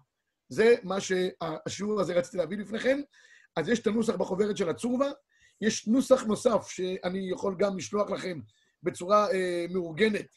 זה 0.50 0.76
מה 0.84 0.97
שהשיעור 1.02 2.02
הזה 2.02 2.13
רציתי 2.13 2.38
להביא 2.38 2.58
לפניכם. 2.58 3.00
אז 3.56 3.69
יש 3.69 3.80
את 3.80 3.88
הנוסח 3.88 4.15
בחוברת 4.15 4.58
של 4.58 4.69
הצורבה, 4.69 5.12
יש 5.62 5.88
נוסח 5.88 6.23
נוסף 6.23 6.67
שאני 6.67 7.32
יכול 7.32 7.56
גם 7.60 7.78
לשלוח 7.78 8.10
לכם 8.10 8.39
בצורה 8.84 9.32
אה, 9.32 9.65
מאורגנת, 9.69 10.28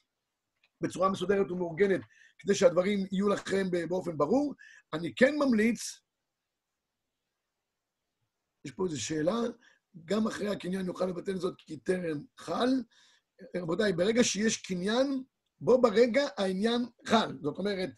בצורה 0.80 1.08
מסודרת 1.08 1.50
ומאורגנת, 1.50 2.00
כדי 2.40 2.54
שהדברים 2.54 3.06
יהיו 3.12 3.28
לכם 3.28 3.66
באופן 3.88 4.16
ברור. 4.18 4.54
אני 4.92 5.14
כן 5.14 5.34
ממליץ, 5.38 6.00
יש 8.64 8.70
פה 8.70 8.84
איזו 8.84 9.02
שאלה, 9.02 9.36
גם 10.04 10.26
אחרי 10.26 10.48
הקניין 10.48 10.86
יוכל 10.86 11.06
לבטל 11.06 11.36
זאת 11.36 11.54
כי 11.58 11.76
טרם 11.76 12.22
חל. 12.38 12.68
רבותיי, 13.56 13.92
ברגע 13.92 14.24
שיש 14.24 14.56
קניין, 14.56 15.24
בו 15.60 15.80
ברגע 15.80 16.28
העניין 16.38 16.86
חל. 17.06 17.38
זאת 17.42 17.58
אומרת, 17.58 17.90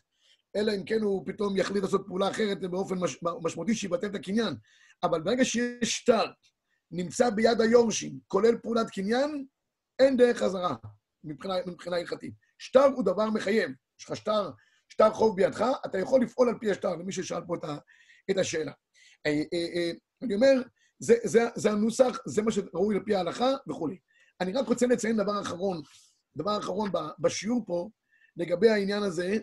אלא 0.57 0.73
אם 0.73 0.85
כן 0.85 1.03
הוא 1.03 1.27
פתאום 1.27 1.57
יחליט 1.57 1.83
לעשות 1.83 2.05
פעולה 2.07 2.31
אחרת 2.31 2.61
באופן 2.61 2.99
מש, 2.99 3.19
משמעותי 3.43 3.75
שיבטל 3.75 4.07
את 4.07 4.15
הקניין. 4.15 4.55
אבל 5.03 5.23
ברגע 5.23 5.45
שיש 5.45 5.97
שטר, 5.97 6.25
נמצא 6.91 7.31
ביד 7.31 7.61
היורשים, 7.61 8.19
כולל 8.29 8.59
פעולת 8.59 8.91
קניין, 8.91 9.47
אין 9.99 10.17
דרך 10.17 10.39
חזרה 10.39 10.75
מבחינה, 11.25 11.55
מבחינה 11.67 11.97
הלכתית. 11.97 12.35
שטר 12.59 12.85
הוא 12.85 13.05
דבר 13.05 13.31
מחייב. 13.31 13.71
יש 14.03 14.11
לך 14.11 14.17
שטר, 14.17 14.51
שטר 14.89 15.13
חוב 15.13 15.37
בידך, 15.37 15.67
אתה 15.87 15.99
יכול 15.99 16.23
לפעול 16.23 16.49
על 16.49 16.59
פי 16.61 16.71
השטר, 16.71 16.97
למי 16.97 17.13
ששאל 17.13 17.41
פה 17.47 17.55
את, 18.31 18.39
השאלה. 18.39 18.73
אה, 19.27 19.43
אה, 19.53 19.67
אה, 19.75 19.91
אני 20.23 20.35
אומר, 20.35 20.63
זה, 20.99 21.15
זה, 21.25 21.41
זה 21.55 21.71
הנוסח, 21.71 22.19
זה 22.27 22.43
מה 22.43 22.53
שראוי 22.53 22.97
על 22.97 23.03
פי 23.05 23.15
ההלכה 23.15 23.51
וכולי. 23.69 23.99
אני 24.41 24.53
רק 24.53 24.69
רוצה 24.69 24.87
לציין 24.87 25.17
דבר 25.17 25.41
אחרון, 25.41 25.83
דבר 26.37 26.59
אחרון 26.59 26.91
בשיעור 27.19 27.65
פה, 27.67 27.89
לגבי 28.37 28.71
העניין 28.71 29.03
הזה, 29.03 29.39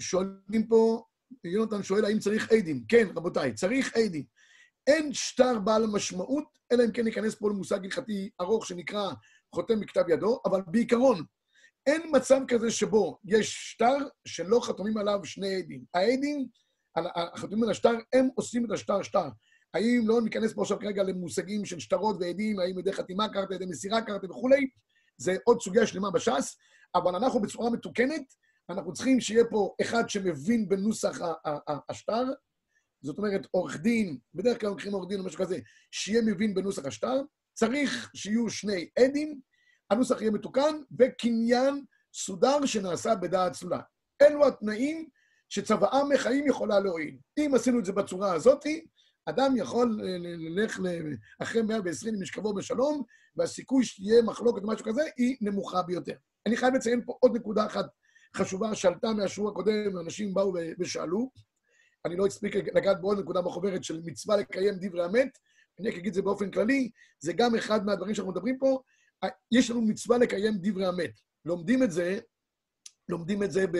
שואלים 0.00 0.66
פה, 0.68 1.04
יונתן 1.44 1.82
שואל 1.82 2.04
האם 2.04 2.18
צריך 2.18 2.52
עדים. 2.52 2.84
כן, 2.88 3.06
רבותיי, 3.16 3.54
צריך 3.54 3.96
עדים. 3.96 4.24
אין 4.86 5.12
שטר 5.12 5.58
בעל 5.58 5.86
משמעות, 5.86 6.44
אלא 6.72 6.84
אם 6.84 6.92
כן 6.92 7.04
ניכנס 7.04 7.34
פה 7.34 7.50
למושג 7.50 7.84
הלכתי 7.84 8.30
ארוך 8.40 8.66
שנקרא 8.66 9.10
חותם 9.54 9.80
בכתב 9.80 10.04
ידו, 10.08 10.40
אבל 10.44 10.60
בעיקרון, 10.66 11.24
אין 11.86 12.02
מצב 12.12 12.40
כזה 12.48 12.70
שבו 12.70 13.18
יש 13.24 13.72
שטר 13.72 13.96
שלא 14.24 14.60
חתומים 14.62 14.96
עליו 14.98 15.20
שני 15.24 15.54
עדים. 15.54 15.84
העדים, 15.94 16.46
החתומים 16.96 17.64
על 17.64 17.70
השטר, 17.70 17.94
הם 18.12 18.28
עושים 18.34 18.64
את 18.64 18.70
השטר 18.70 19.02
שטר. 19.02 19.28
האם 19.74 20.02
לא 20.04 20.22
ניכנס 20.22 20.52
פה 20.52 20.62
עכשיו 20.62 20.78
כרגע 20.78 21.02
למושגים 21.02 21.64
של 21.64 21.80
שטרות 21.80 22.16
ועדים, 22.20 22.60
האם 22.60 22.78
ידי 22.78 22.92
חתימה 22.92 23.28
קרתה, 23.28 23.54
ידי 23.54 23.66
מסירה 23.66 24.02
קרתה 24.02 24.26
וכולי, 24.26 24.68
זה 25.16 25.36
עוד 25.44 25.60
סוגיה 25.60 25.86
שלמה 25.86 26.10
בש"ס, 26.10 26.56
אבל 26.94 27.14
אנחנו 27.14 27.40
בצורה 27.40 27.70
מתוקנת, 27.70 28.34
אנחנו 28.70 28.92
צריכים 28.92 29.20
שיהיה 29.20 29.44
פה 29.50 29.74
אחד 29.82 30.08
שמבין 30.08 30.68
בנוסח 30.68 31.18
השטר, 31.88 32.24
זאת 33.02 33.18
אומרת, 33.18 33.46
עורך 33.50 33.76
דין, 33.80 34.18
בדרך 34.34 34.60
כלל 34.60 34.68
לוקחים 34.68 34.92
עורך 34.92 35.08
דין 35.08 35.20
או 35.20 35.24
משהו 35.24 35.38
כזה, 35.38 35.58
שיהיה 35.90 36.22
מבין 36.22 36.54
בנוסח 36.54 36.86
השטר, 36.86 37.22
צריך 37.54 38.10
שיהיו 38.14 38.50
שני 38.50 38.88
עדים, 38.98 39.40
הנוסח 39.90 40.20
יהיה 40.20 40.30
מתוקן, 40.30 40.76
וקניין 40.98 41.84
סודר 42.14 42.66
שנעשה 42.66 43.14
בדעת 43.14 43.52
צלולה. 43.52 43.80
אלו 44.22 44.46
התנאים 44.46 45.08
שצוואה 45.48 46.04
מחיים 46.04 46.46
יכולה 46.46 46.80
להועיל. 46.80 47.18
אם 47.38 47.52
עשינו 47.54 47.78
את 47.78 47.84
זה 47.84 47.92
בצורה 47.92 48.32
הזאת, 48.32 48.66
אדם 49.26 49.56
יכול 49.56 50.00
ללך 50.00 50.80
אחרי 51.42 51.62
120 51.62 52.14
עם 52.14 52.22
משכבו 52.22 52.54
בשלום, 52.54 53.02
והסיכוי 53.36 53.84
שתהיה 53.84 54.22
מחלוקת 54.22 54.62
או 54.62 54.68
משהו 54.68 54.86
כזה 54.86 55.02
היא 55.16 55.36
נמוכה 55.40 55.82
ביותר. 55.82 56.14
אני 56.46 56.56
חייב 56.56 56.74
לציין 56.74 57.02
פה 57.06 57.16
עוד 57.20 57.36
נקודה 57.36 57.66
אחת 57.66 57.86
חשובה 58.36 58.74
שעלתה 58.74 59.12
מהשיעור 59.12 59.50
הקודם, 59.50 59.98
אנשים 59.98 60.34
באו 60.34 60.54
ושאלו. 60.78 61.30
אני 62.04 62.16
לא 62.16 62.26
אספיק 62.26 62.56
לגעת 62.56 63.00
בעוד 63.00 63.18
נקודה 63.18 63.42
בחוברת 63.42 63.84
של 63.84 64.00
מצווה 64.04 64.36
לקיים 64.36 64.74
דברי 64.80 65.06
אמת, 65.06 65.38
אני 65.80 65.88
רק 65.88 65.94
אגיד 65.94 66.06
את 66.06 66.14
זה 66.14 66.22
באופן 66.22 66.50
כללי, 66.50 66.90
זה 67.18 67.32
גם 67.32 67.54
אחד 67.54 67.86
מהדברים 67.86 68.14
שאנחנו 68.14 68.32
מדברים 68.32 68.58
פה. 68.58 68.80
יש 69.52 69.70
לנו 69.70 69.82
מצווה 69.82 70.18
לקיים 70.18 70.54
דברי 70.62 70.88
אמת. 70.88 71.10
לומדים 71.44 71.82
את 71.82 71.90
זה, 71.90 72.18
לומדים 73.08 73.42
את 73.42 73.52
זה 73.52 73.66
ב... 73.66 73.78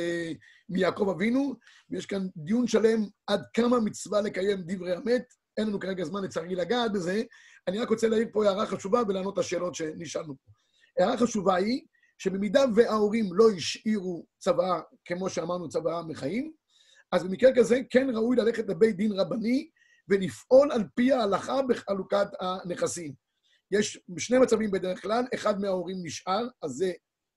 מיעקב 0.69 1.09
אבינו, 1.09 1.55
ויש 1.91 2.07
כאן 2.07 2.27
דיון 2.37 2.67
שלם 2.67 3.01
עד 3.27 3.43
כמה 3.55 3.81
מצווה 3.81 4.21
לקיים 4.21 4.63
דברי 4.67 4.97
אמת. 4.97 5.25
אין 5.57 5.69
לנו 5.69 5.81
כרגע 5.81 6.05
זמן 6.05 6.25
לצערי 6.25 6.55
לגעת 6.55 6.93
בזה. 6.93 7.23
אני 7.69 7.79
רק 7.79 7.89
רוצה 7.89 8.09
להעיר 8.09 8.29
פה 8.33 8.47
הערה 8.47 8.67
חשובה 8.67 9.03
ולענות 9.09 9.39
לשאלות 9.39 9.75
שנשאלנו 9.75 10.35
פה. 10.37 10.53
הערה 10.99 11.17
חשובה 11.19 11.55
היא 11.55 11.87
שבמידה 12.19 12.65
וההורים 12.77 13.29
לא 13.33 13.45
השאירו 13.57 14.27
צוואה, 14.39 14.81
כמו 15.05 15.31
שאמרנו, 15.31 15.69
צוואה 15.69 16.03
מחיים, 16.03 16.53
אז 17.13 17.25
במקרה 17.25 17.51
כזה 17.57 17.81
כן 17.91 18.11
ראוי 18.15 18.37
ללכת 18.37 18.69
לבית 18.69 18.97
דין 18.97 19.13
רבני 19.13 19.71
ולפעול 20.09 20.73
על 20.73 20.85
פי 20.95 21.13
ההלכה 21.13 21.63
בחלוקת 21.63 22.27
הנכסים. 22.41 23.26
יש 23.71 23.99
שני 24.19 24.39
מצבים 24.39 24.71
בדרך 24.71 25.03
כלל, 25.03 25.25
אחד 25.35 25.61
מההורים 25.61 25.97
נשאר, 26.03 26.49
אז 26.63 26.71
זה 26.71 26.93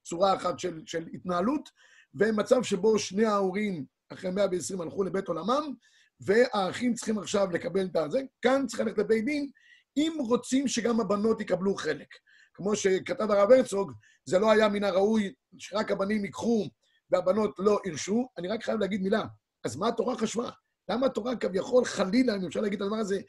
צורה 0.05 0.35
אחת 0.35 0.59
של, 0.59 0.81
של 0.85 1.07
התנהלות, 1.13 1.69
ומצב 2.13 2.63
שבו 2.63 2.99
שני 2.99 3.25
ההורים 3.25 3.85
אחרי 4.09 4.31
120 4.31 4.81
הלכו 4.81 5.03
לבית 5.03 5.27
עולמם, 5.27 5.73
והאחים 6.19 6.93
צריכים 6.93 7.19
עכשיו 7.19 7.51
לקבל 7.51 7.85
את 7.85 7.95
הזה. 7.95 8.21
כאן 8.41 8.65
צריך 8.67 8.79
ללכת 8.79 8.97
לבית 8.97 9.25
דין, 9.25 9.49
אם 9.97 10.17
רוצים 10.19 10.67
שגם 10.67 10.99
הבנות 10.99 11.41
יקבלו 11.41 11.75
חלק. 11.75 12.07
כמו 12.53 12.75
שכתב 12.75 13.31
הרב 13.31 13.51
הרצוג, 13.51 13.91
זה 14.25 14.39
לא 14.39 14.51
היה 14.51 14.69
מן 14.69 14.83
הראוי 14.83 15.33
שרק 15.57 15.91
הבנים 15.91 16.25
ייקחו 16.25 16.69
והבנות 17.11 17.55
לא 17.59 17.79
ירשו. 17.85 18.29
אני 18.37 18.47
רק 18.47 18.63
חייב 18.63 18.79
להגיד 18.79 19.01
מילה. 19.01 19.23
אז 19.63 19.75
מה 19.75 19.87
התורה 19.87 20.17
חשבה? 20.17 20.49
למה 20.89 21.05
התורה 21.05 21.35
כביכול, 21.35 21.85
חלילה, 21.85 22.35
אם 22.35 22.45
אפשר 22.45 22.61
להגיד 22.61 22.81
את 22.81 22.85
הדבר 22.85 22.95
הזה, 22.95 23.21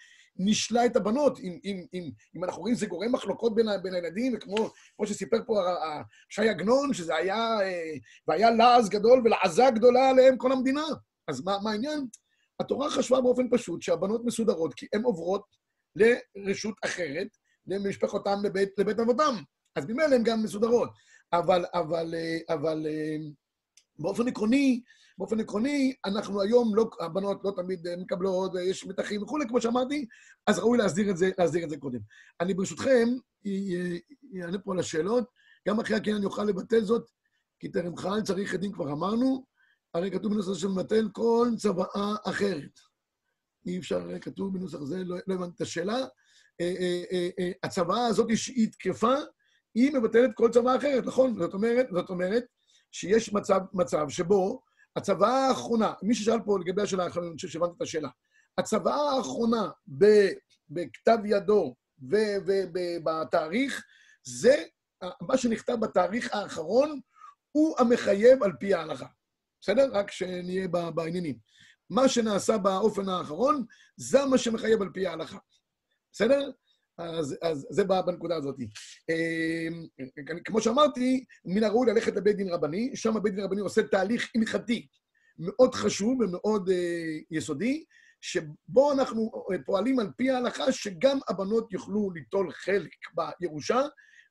נשלה 0.45 0.87
את 0.87 0.97
הבנות? 0.97 1.39
אם, 1.39 1.59
אם, 1.65 1.85
אם, 1.95 2.11
אם 2.37 2.45
אנחנו 2.45 2.61
רואים 2.61 2.75
שזה 2.75 2.87
גורם 2.87 3.13
מחלוקות 3.13 3.55
בין, 3.55 3.67
בין 3.83 3.95
הילדים, 3.95 4.35
וכמו 4.37 4.71
שסיפר 5.07 5.37
פה 5.47 5.55
שי 6.29 6.49
עגנון, 6.49 6.95
שזה 6.95 7.17
היה, 7.17 7.61
אה, 7.61 7.93
והיה 8.29 8.51
לעז 8.51 8.89
גדול 8.89 9.23
ולעזה 9.25 9.65
גדולה 9.75 10.11
עליהם 10.11 10.37
כל 10.37 10.53
המדינה. 10.53 10.85
אז 11.29 11.41
מה, 11.45 11.59
מה 11.63 11.71
העניין? 11.71 12.07
התורה 12.61 12.91
חשבה 12.91 13.21
באופן 13.21 13.49
פשוט 13.51 13.83
שהבנות 13.83 14.25
מסודרות, 14.25 14.75
כי 14.75 14.87
הן 14.93 15.03
עוברות 15.03 15.45
לרשות 15.97 16.75
אחרת, 16.85 17.29
למשפחותם, 17.67 18.39
לבית, 18.45 18.69
לבית 18.79 18.99
אבותם. 18.99 19.35
אז 19.77 19.85
ממילא 19.85 20.15
הן 20.15 20.23
גם 20.23 20.43
מסודרות. 20.43 20.91
אבל, 21.33 21.65
אבל, 21.75 22.15
אה, 22.15 22.55
אבל 22.55 22.87
אה, 22.87 23.17
באופן 23.99 24.29
עקרוני, 24.29 24.83
באופן 25.21 25.41
עקרוני, 25.41 25.95
אנחנו 26.05 26.43
היום, 26.43 26.75
לא, 26.75 26.91
הבנות 27.01 27.41
לא 27.45 27.53
תמיד 27.57 27.87
אה, 27.87 27.97
מקבלות, 27.97 28.53
יש 28.63 28.87
מתחים 28.87 29.23
וכולי, 29.23 29.49
כמו 29.49 29.61
שאמרתי, 29.61 30.07
אז 30.47 30.59
ראוי 30.59 30.79
להסדיר 30.79 31.11
את 31.11 31.17
זה, 31.17 31.31
להסדיר 31.39 31.65
את 31.65 31.71
זה 31.71 31.77
קודם. 31.77 31.99
אני 32.41 32.55
ברשותכם, 32.55 33.09
אענה 34.43 34.59
פה 34.59 34.73
על 34.73 34.79
השאלות. 34.79 35.25
גם 35.69 35.81
אחרי 35.81 35.97
הקניין 35.97 36.25
אוכל 36.25 36.45
לבטל 36.45 36.81
זאת, 36.81 37.11
כי 37.59 37.69
טרם 37.69 37.97
חל, 37.97 38.23
צריך 38.23 38.55
עדים 38.55 38.73
כבר 38.73 38.93
אמרנו, 38.93 39.45
הרי 39.95 40.11
כתוב 40.11 40.33
בנוסח 40.33 40.55
שמבטל 40.55 41.09
כל 41.13 41.49
צוואה 41.57 42.15
אחרת. 42.25 42.81
אי 43.67 43.79
אפשר, 43.79 44.19
כתוב 44.21 44.59
בנוסח 44.59 44.83
זה, 44.83 45.05
לא, 45.05 45.17
לא 45.27 45.35
הבנתי 45.35 45.55
את 45.57 45.61
השאלה. 45.61 45.99
אה, 46.61 46.75
אה, 46.81 47.29
אה, 47.39 47.51
הצוואה 47.63 48.07
הזאת 48.07 48.37
שהיא 48.37 48.69
תקפה, 48.73 49.15
היא 49.75 49.93
מבטלת 49.93 50.31
כל 50.35 50.51
צוואה 50.53 50.77
אחרת, 50.77 51.05
נכון? 51.07 51.35
זאת 51.39 51.55
אומרת, 51.55 51.87
זאת 51.93 52.11
אומרת 52.11 52.45
שיש 52.93 53.33
מצב, 53.33 53.61
מצב 53.73 54.09
שבו 54.09 54.70
הצוואה 55.01 55.47
האחרונה, 55.49 55.93
מי 56.03 56.15
ששאל 56.15 56.41
פה 56.45 56.59
לגבי 56.59 56.83
השאלה 56.83 57.05
אני 57.05 57.13
חושב 57.37 57.49
שהבנתי 57.49 57.73
את 57.77 57.83
השאלה. 57.83 58.09
הצוואה 58.59 59.17
האחרונה 59.17 59.71
בכתב 60.69 61.19
ידו 61.25 61.75
ובתאריך, 61.99 63.85
זה 64.25 64.65
מה 65.21 65.37
שנכתב 65.37 65.77
בתאריך 65.81 66.35
האחרון, 66.35 67.01
הוא 67.53 67.77
המחייב 67.79 68.43
על 68.43 68.53
פי 68.61 68.75
ההלכה. 68.75 69.07
בסדר? 69.61 69.91
רק 69.93 70.11
שנהיה 70.11 70.69
ב- 70.69 70.89
בעניינים. 70.95 71.39
מה 71.91 72.09
שנעשה 72.09 72.59
באופן 72.59 73.09
האחרון, 73.09 73.65
זה 73.97 74.25
מה 74.25 74.39
שמחייב 74.39 74.83
על 74.83 74.89
פי 74.95 75.07
ההלכה. 75.07 75.39
בסדר? 76.13 76.51
אז, 77.01 77.37
אז 77.43 77.67
זה 77.71 77.85
בנקודה 77.85 78.37
הזאת. 78.37 78.57
אה, 79.11 79.69
כמו 80.45 80.61
שאמרתי, 80.61 81.25
מן 81.45 81.65
הראוי 81.65 81.87
ללכת 81.93 82.17
לבית 82.17 82.37
דין 82.37 82.49
רבני, 82.49 82.91
שם 82.95 83.17
הבית 83.17 83.35
דין 83.35 83.45
רבני 83.45 83.61
עושה 83.61 83.83
תהליך 83.83 84.31
הלכתי 84.37 84.87
מאוד 85.39 85.75
חשוב 85.75 86.21
ומאוד 86.21 86.69
אה, 86.71 87.19
יסודי, 87.31 87.85
שבו 88.21 88.93
אנחנו 88.93 89.33
פועלים 89.67 89.99
על 89.99 90.11
פי 90.17 90.31
ההלכה 90.31 90.73
שגם 90.73 91.19
הבנות 91.29 91.73
יוכלו 91.73 92.11
ליטול 92.11 92.53
חלק 92.53 92.91
בירושה, 93.41 93.81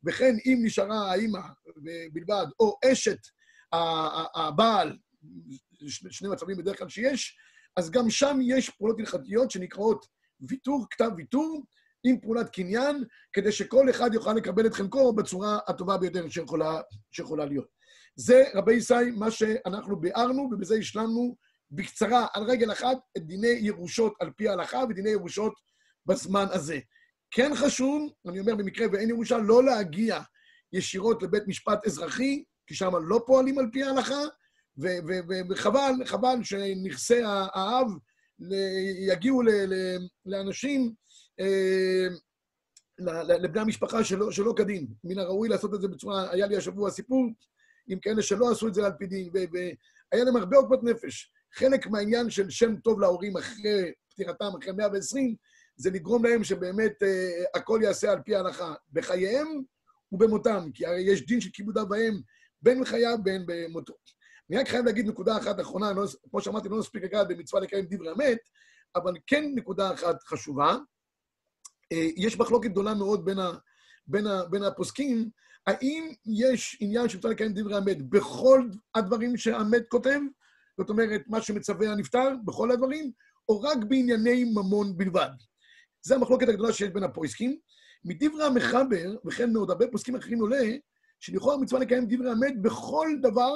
וכן 0.05 0.35
אם 0.45 0.59
נשארה 0.63 1.11
האימא 1.11 1.39
בלבד, 2.13 2.45
או 2.59 2.77
אשת 2.91 3.19
הבעל, 4.35 4.97
שני 5.87 6.29
מצבים 6.29 6.57
בדרך 6.57 6.77
כלל 6.77 6.89
שיש, 6.89 7.37
אז 7.75 7.91
גם 7.91 8.09
שם 8.09 8.39
יש 8.43 8.69
פעולות 8.69 8.99
הלכתיות 8.99 9.51
שנקראות 9.51 10.05
ויתור, 10.41 10.85
כתב 10.91 11.09
ויתור, 11.17 11.63
עם 12.03 12.19
פעולת 12.19 12.49
קניין, 12.49 13.03
כדי 13.33 13.51
שכל 13.51 13.89
אחד 13.89 14.13
יוכל 14.13 14.33
לקבל 14.33 14.65
את 14.65 14.73
חלקו 14.73 15.13
בצורה 15.13 15.59
הטובה 15.67 15.97
ביותר 15.97 16.29
שיכולה, 16.29 16.81
שיכולה 17.11 17.45
להיות. 17.45 17.67
זה, 18.15 18.43
רבי 18.53 18.73
ישי, 18.73 19.11
מה 19.15 19.31
שאנחנו 19.31 19.99
ביארנו, 19.99 20.49
ובזה 20.51 20.75
השלמנו 20.75 21.35
בקצרה, 21.71 22.27
על 22.33 22.43
רגל 22.43 22.71
אחת, 22.71 22.97
את 23.17 23.25
דיני 23.25 23.47
ירושות 23.47 24.13
על 24.19 24.31
פי 24.37 24.49
ההלכה 24.49 24.83
ודיני 24.89 25.09
ירושות 25.09 25.53
בזמן 26.05 26.45
הזה. 26.51 26.79
כן 27.31 27.51
חשוב, 27.55 28.13
אני 28.27 28.39
אומר 28.39 28.55
במקרה 28.55 28.87
ואין 28.91 29.09
ירושה, 29.09 29.37
לא 29.37 29.63
להגיע 29.63 30.19
ישירות 30.73 31.23
לבית 31.23 31.47
משפט 31.47 31.85
אזרחי, 31.85 32.43
כי 32.67 32.75
שם 32.75 32.91
לא 33.07 33.23
פועלים 33.25 33.59
על 33.59 33.65
פי 33.71 33.83
ההלכה, 33.83 34.21
וחבל, 35.49 35.91
חבל 36.05 36.43
שנכסי 36.43 37.21
האב 37.23 37.87
יגיעו 39.07 39.41
לאנשים, 40.25 40.81
אה, 40.81 40.91
לבני 43.39 43.61
המשפחה 43.61 44.03
שלא, 44.03 44.31
שלא 44.31 44.53
כדין. 44.57 44.87
מן 45.03 45.19
הראוי 45.19 45.49
לעשות 45.49 45.73
את 45.73 45.81
זה 45.81 45.87
בצורה, 45.87 46.31
היה 46.31 46.47
לי 46.47 46.57
השבוע 46.57 46.91
סיפור 46.91 47.25
עם 47.87 47.99
כאלה 47.99 48.21
שלא 48.21 48.51
עשו 48.51 48.67
את 48.67 48.73
זה 48.73 48.85
על 48.85 48.91
פי 48.99 49.07
דין, 49.07 49.29
והיה 49.33 50.23
להם 50.23 50.35
הרבה 50.35 50.57
עוגמת 50.57 50.83
נפש. 50.83 51.31
חלק 51.53 51.87
מהעניין 51.87 52.29
של 52.29 52.49
שם 52.49 52.75
טוב 52.75 52.99
להורים 52.99 53.37
אחרי 53.37 53.91
פטירתם, 54.09 54.51
אחרי 54.61 54.73
120, 54.73 55.35
זה 55.75 55.89
לגרום 55.89 56.25
להם 56.25 56.43
שבאמת 56.43 57.03
אה, 57.03 57.43
הכל 57.55 57.79
ייעשה 57.81 58.11
על 58.11 58.19
פי 58.25 58.35
ההלכה, 58.35 58.73
בחייהם 58.93 59.47
ובמותם, 60.11 60.69
כי 60.73 60.85
הרי 60.85 61.01
יש 61.01 61.25
דין 61.25 61.41
של 61.41 61.49
כיבוד 61.53 61.77
אב 61.77 61.91
ואם 61.91 62.19
בין 62.61 62.81
בחייו 62.81 63.17
בין 63.23 63.43
במותו. 63.47 63.93
אני 64.49 64.57
רק 64.57 64.67
חייב 64.67 64.85
להגיד 64.85 65.07
נקודה 65.07 65.37
אחת 65.37 65.59
אחרונה, 65.59 65.93
לא, 65.93 66.05
כמו 66.29 66.41
שאמרתי, 66.41 66.69
לא 66.69 66.79
נספיק 66.79 67.03
לגעת 67.03 67.27
במצווה 67.27 67.61
לקיים 67.61 67.85
דברי 67.89 68.11
אמת, 68.11 68.37
אבל 68.95 69.13
כן 69.27 69.43
נקודה 69.55 69.93
אחת 69.93 70.23
חשובה. 70.23 70.77
אה, 71.91 72.07
יש 72.17 72.39
מחלוקת 72.39 72.69
גדולה 72.69 72.93
מאוד 72.93 73.25
בין, 73.25 73.39
ה, 73.39 73.51
בין, 74.07 74.27
ה, 74.27 74.45
בין 74.45 74.63
הפוסקים, 74.63 75.29
האם 75.67 76.11
יש 76.25 76.77
עניין 76.79 77.09
שמצווה 77.09 77.33
לקיים 77.33 77.53
דברי 77.53 77.77
אמת 77.77 78.09
בכל 78.09 78.67
הדברים 78.95 79.37
שהאמת 79.37 79.83
כותב, 79.89 80.19
זאת 80.77 80.89
אומרת, 80.89 81.21
מה 81.27 81.41
שמצווה 81.41 81.91
הנפטר, 81.91 82.29
בכל 82.45 82.71
הדברים, 82.71 83.11
או 83.49 83.61
רק 83.61 83.77
בענייני 83.87 84.43
ממון 84.43 84.97
בלבד. 84.97 85.29
זו 86.01 86.15
המחלוקת 86.15 86.49
הגדולה 86.49 86.73
שיש 86.73 86.89
בין 86.89 87.03
הפויסקים. 87.03 87.57
מדברי 88.05 88.45
המחבר, 88.45 89.15
וכן 89.25 89.53
מעוד 89.53 89.69
הרבה 89.69 89.87
פוסקים 89.91 90.15
אחרים 90.15 90.39
עולה, 90.39 90.71
שלכאורה 91.19 91.57
מצווה 91.57 91.81
לקיים 91.81 92.05
דברי 92.09 92.31
אמת 92.31 92.61
בכל 92.61 93.07
דבר 93.21 93.53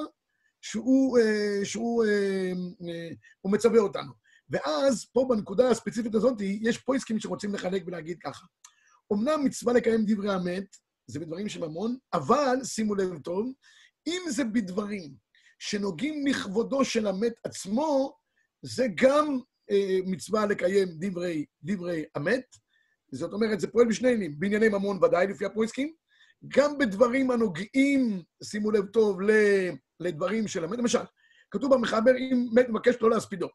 שהוא, 0.61 1.19
אה, 1.19 1.65
שהוא 1.65 2.05
אה, 2.05 2.51
אה, 2.89 3.09
מצווה 3.45 3.79
אותנו. 3.79 4.22
ואז, 4.53 5.05
פה 5.05 5.25
בנקודה 5.29 5.69
הספציפית 5.69 6.15
הזאת, 6.15 6.41
יש 6.41 6.77
פויסקים 6.77 7.19
שרוצים 7.19 7.53
לחלק 7.53 7.83
ולהגיד 7.87 8.17
ככה. 8.23 8.45
אמנם 9.13 9.45
מצווה 9.45 9.73
לקיים 9.73 10.05
דברי 10.07 10.35
אמת, 10.35 10.65
זה 11.07 11.19
בדברים 11.19 11.49
של 11.49 11.67
ממון, 11.67 11.97
אבל, 12.13 12.63
שימו 12.63 12.95
לב 12.95 13.19
טוב, 13.19 13.53
אם 14.07 14.21
זה 14.29 14.43
בדברים 14.43 15.13
שנוגעים 15.59 16.27
לכבודו 16.27 16.85
של 16.85 17.07
המת 17.07 17.33
עצמו, 17.43 18.15
זה 18.61 18.87
גם 18.95 19.39
אה, 19.71 19.99
מצווה 20.05 20.45
לקיים 20.45 20.87
דברי, 20.99 21.45
דברי 21.63 22.03
אמת. 22.17 22.45
זאת 23.11 23.33
אומרת, 23.33 23.59
זה 23.59 23.67
פועל 23.67 23.87
בשני 23.87 24.07
עניינים, 24.07 24.39
בענייני 24.39 24.69
ממון 24.69 25.03
ודאי, 25.03 25.27
לפי 25.27 25.45
הפרויסקים, 25.45 25.93
גם 26.47 26.77
בדברים 26.77 27.31
הנוגעים, 27.31 28.23
שימו 28.43 28.71
לב 28.71 28.85
טוב, 28.85 29.19
לדברים 29.99 30.47
של 30.47 30.63
המת. 30.63 30.79
למשל, 30.79 30.99
כתוב 31.51 31.73
במחבר, 31.73 32.11
אם 32.17 32.47
מת 32.53 32.69
מבקש 32.69 32.95
לא 33.01 33.09
להספידו. 33.09 33.47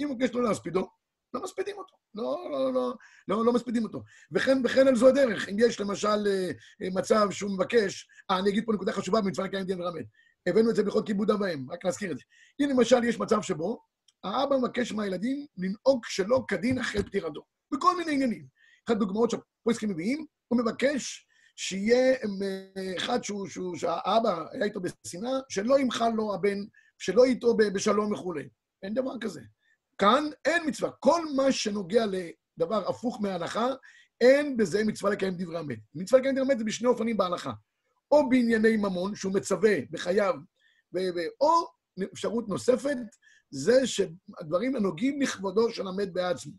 אם 0.00 0.10
מבקש 0.10 0.34
לא 0.34 0.42
להספידו, 0.42 0.88
לא 1.34 1.42
מספידים 1.42 1.78
אותו. 1.78 1.94
לא, 2.14 2.48
לא, 2.50 2.72
לא, 2.74 2.94
לא, 3.28 3.44
לא 3.44 3.52
מספידים 3.52 3.84
אותו. 3.84 4.02
וכן, 4.32 4.58
וכן 4.64 4.88
על 4.88 4.96
זו 4.96 5.08
הדרך. 5.08 5.48
אם 5.48 5.56
יש 5.58 5.80
למשל 5.80 6.26
אה, 6.26 6.50
מצב 6.94 7.30
שהוא 7.30 7.50
מבקש, 7.50 8.08
אה, 8.30 8.38
אני 8.38 8.50
אגיד 8.50 8.64
פה 8.66 8.72
נקודה 8.72 8.92
חשובה 8.92 9.20
במצווה 9.20 9.46
לקיים 9.46 9.64
דין 9.64 9.80
ורמת. 9.80 10.04
הבאנו 10.46 10.70
את 10.70 10.76
זה 10.76 10.82
בכל 10.82 11.02
כיבוד 11.06 11.30
אב 11.30 11.40
ואם, 11.40 11.66
רק 11.70 11.84
להזכיר 11.84 12.12
את 12.12 12.18
זה. 12.18 12.24
אם 12.60 12.68
למשל 12.70 13.04
יש 13.04 13.18
מצב 13.18 13.42
שבו 13.42 13.80
האבא 14.24 14.56
מבקש 14.56 14.92
מהילדים 14.92 15.46
לנהוג 15.56 16.04
שלא 16.04 16.44
כדין 16.48 16.78
אחרי 16.78 17.02
פטירתו, 17.02 17.42
בכל 17.74 17.96
מיני 17.96 18.12
עניינים. 18.12 18.46
אחת 18.88 18.96
הדוגמאות 18.96 19.30
שהפויסקים 19.30 19.90
מביאים, 19.90 20.26
הוא 20.48 20.58
מבקש 20.58 21.26
שיהיה 21.56 22.12
אה, 22.12 22.96
אחד 22.96 23.24
שהוא, 23.24 23.48
שהוא, 23.48 23.76
שהאבא 23.76 24.44
היה 24.52 24.64
איתו 24.64 24.80
בשנאה, 24.80 25.32
שלא 25.48 25.78
ימחל 25.78 26.08
לו 26.08 26.34
הבן, 26.34 26.58
שלא 26.98 27.24
איתו 27.24 27.56
בשלום 27.56 28.12
וכולי. 28.12 28.48
אין 28.82 28.94
דבר 28.94 29.18
כזה. 29.20 29.40
כאן 30.00 30.24
אין 30.44 30.62
מצווה. 30.66 30.90
כל 30.90 31.24
מה 31.36 31.52
שנוגע 31.52 32.04
לדבר 32.06 32.88
הפוך 32.88 33.20
מההלכה, 33.20 33.68
אין 34.20 34.56
בזה 34.56 34.84
מצווה 34.84 35.12
לקיים 35.12 35.34
דברי 35.36 35.60
אמת. 35.60 35.78
מצווה 35.94 36.20
לקיים 36.20 36.34
דברי 36.34 36.46
אמת 36.46 36.58
זה 36.58 36.64
בשני 36.64 36.88
אופנים 36.88 37.16
בהלכה. 37.16 37.52
או 38.10 38.28
בענייני 38.28 38.76
ממון, 38.76 39.14
שהוא 39.14 39.34
מצווה 39.34 39.76
בחייו, 39.90 40.34
או 41.40 41.66
אפשרות 42.12 42.48
נוספת, 42.48 42.96
זה 43.50 43.86
שהדברים 43.86 44.76
הנוגעים 44.76 45.22
לכבודו 45.22 45.70
של 45.70 45.88
המת 45.88 46.12
בעצמו. 46.12 46.52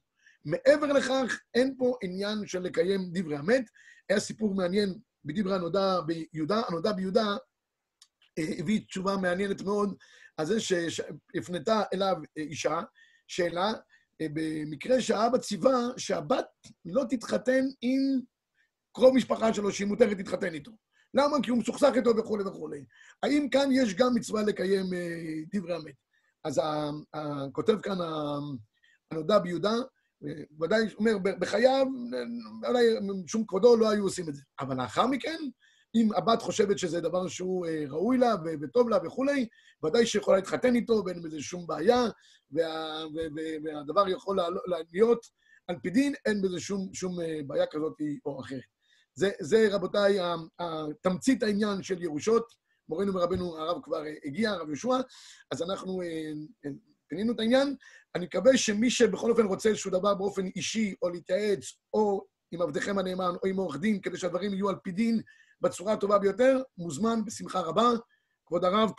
מעבר 0.45 0.87
לכך, 0.87 1.39
אין 1.53 1.75
פה 1.77 1.97
עניין 2.03 2.47
של 2.47 2.59
לקיים 2.59 3.09
דברי 3.13 3.37
המת. 3.37 3.63
היה 4.09 4.19
סיפור 4.19 4.55
מעניין 4.55 4.93
בדברי 5.25 5.55
הנודע 5.55 5.99
ביהודה, 6.01 6.61
הנודע 6.67 6.91
ביהודה 6.91 7.25
אה, 8.37 8.53
הביא 8.59 8.85
תשובה 8.85 9.17
מעניינת 9.17 9.61
מאוד 9.61 9.95
על 10.37 10.45
זה 10.45 10.59
שהפנתה 10.59 11.83
אליו 11.93 12.15
אישה, 12.37 12.81
שאלה, 13.31 13.73
אה, 14.21 14.27
במקרה 14.33 15.01
שהאבא 15.01 15.37
ציווה 15.37 15.79
שהבת 15.97 16.45
לא 16.85 17.03
תתחתן 17.09 17.65
עם 17.81 17.99
קרוב 18.95 19.15
משפחה 19.15 19.53
שלו, 19.53 19.71
שהיא 19.71 19.87
מותרת 19.87 20.17
להתחתן 20.17 20.53
איתו. 20.53 20.71
למה? 21.13 21.37
כי 21.43 21.49
הוא 21.49 21.59
מסוכסך 21.59 21.91
איתו 21.95 22.17
וכולי 22.17 22.43
וכולי. 22.43 22.85
האם 23.23 23.49
כאן 23.49 23.69
יש 23.71 23.95
גם 23.95 24.15
מצווה 24.15 24.43
לקיים 24.43 24.93
אה, 24.93 25.41
דברי 25.53 25.75
המת? 25.75 25.95
אז 26.43 26.61
הכותב 27.13 27.81
כאן, 27.81 27.97
הנודע 29.11 29.39
ביהודה, 29.39 29.73
ודאי 30.61 30.93
אומר, 30.97 31.17
בחייו, 31.39 31.87
ודאי 32.69 32.85
שום 33.27 33.45
כבודו 33.47 33.77
לא 33.77 33.89
היו 33.89 34.03
עושים 34.03 34.29
את 34.29 34.35
זה. 34.35 34.41
אבל 34.59 34.77
לאחר 34.77 35.07
מכן, 35.07 35.37
אם 35.95 36.09
הבת 36.15 36.41
חושבת 36.41 36.79
שזה 36.79 37.01
דבר 37.01 37.27
שהוא 37.27 37.67
אה, 37.67 37.83
ראוי 37.89 38.17
לה 38.17 38.35
וטוב 38.61 38.89
לה 38.89 38.97
וכולי, 39.03 39.47
ודאי 39.83 40.05
שיכולה 40.05 40.37
להתחתן 40.37 40.75
איתו 40.75 41.03
ואין 41.05 41.21
בזה 41.21 41.39
שום 41.39 41.67
בעיה, 41.67 42.03
וה, 42.51 43.03
והדבר 43.63 44.09
יכול 44.09 44.39
להיות 44.93 45.25
על 45.67 45.75
פי 45.83 45.89
דין, 45.89 46.13
אין 46.25 46.41
בזה 46.41 46.59
שום, 46.59 46.89
שום 46.93 47.21
אה, 47.21 47.39
בעיה 47.47 47.65
כזאת 47.71 47.97
או 48.25 48.41
אחרת. 48.41 48.61
זה, 49.13 49.31
זה 49.39 49.67
רבותיי, 49.71 50.17
תמצית 51.01 51.43
העניין 51.43 51.83
של 51.83 52.03
ירושות. 52.03 52.61
מורנו 52.91 53.13
ורבנו 53.13 53.57
הרב 53.57 53.81
כבר 53.83 54.03
הגיע, 54.25 54.51
הרב 54.51 54.67
יהושע, 54.67 54.97
אז 55.51 55.61
אנחנו 55.61 56.01
אה, 56.01 56.31
אה, 56.65 56.69
פינינו 57.07 57.33
את 57.33 57.39
העניין. 57.39 57.75
אני 58.15 58.25
מקווה 58.25 58.57
שמי 58.57 58.89
שבכל 58.89 59.31
אופן 59.31 59.45
רוצה 59.45 59.69
איזשהו 59.69 59.91
דבר 59.91 60.13
באופן 60.13 60.45
אישי, 60.55 60.95
או 61.01 61.09
להתייעץ, 61.09 61.73
או 61.93 62.25
עם 62.51 62.61
עבדכם 62.61 62.97
הנאמן, 62.97 63.33
או 63.43 63.47
עם 63.49 63.57
עורך 63.57 63.77
דין, 63.77 64.01
כדי 64.01 64.17
שהדברים 64.17 64.53
יהיו 64.53 64.69
על 64.69 64.75
פי 64.83 64.91
דין 64.91 65.21
בצורה 65.61 65.93
הטובה 65.93 66.19
ביותר, 66.19 66.61
מוזמן 66.77 67.25
בשמחה 67.25 67.59
רבה. 67.59 67.89
כבוד 68.45 68.65
הרב, 68.65 68.91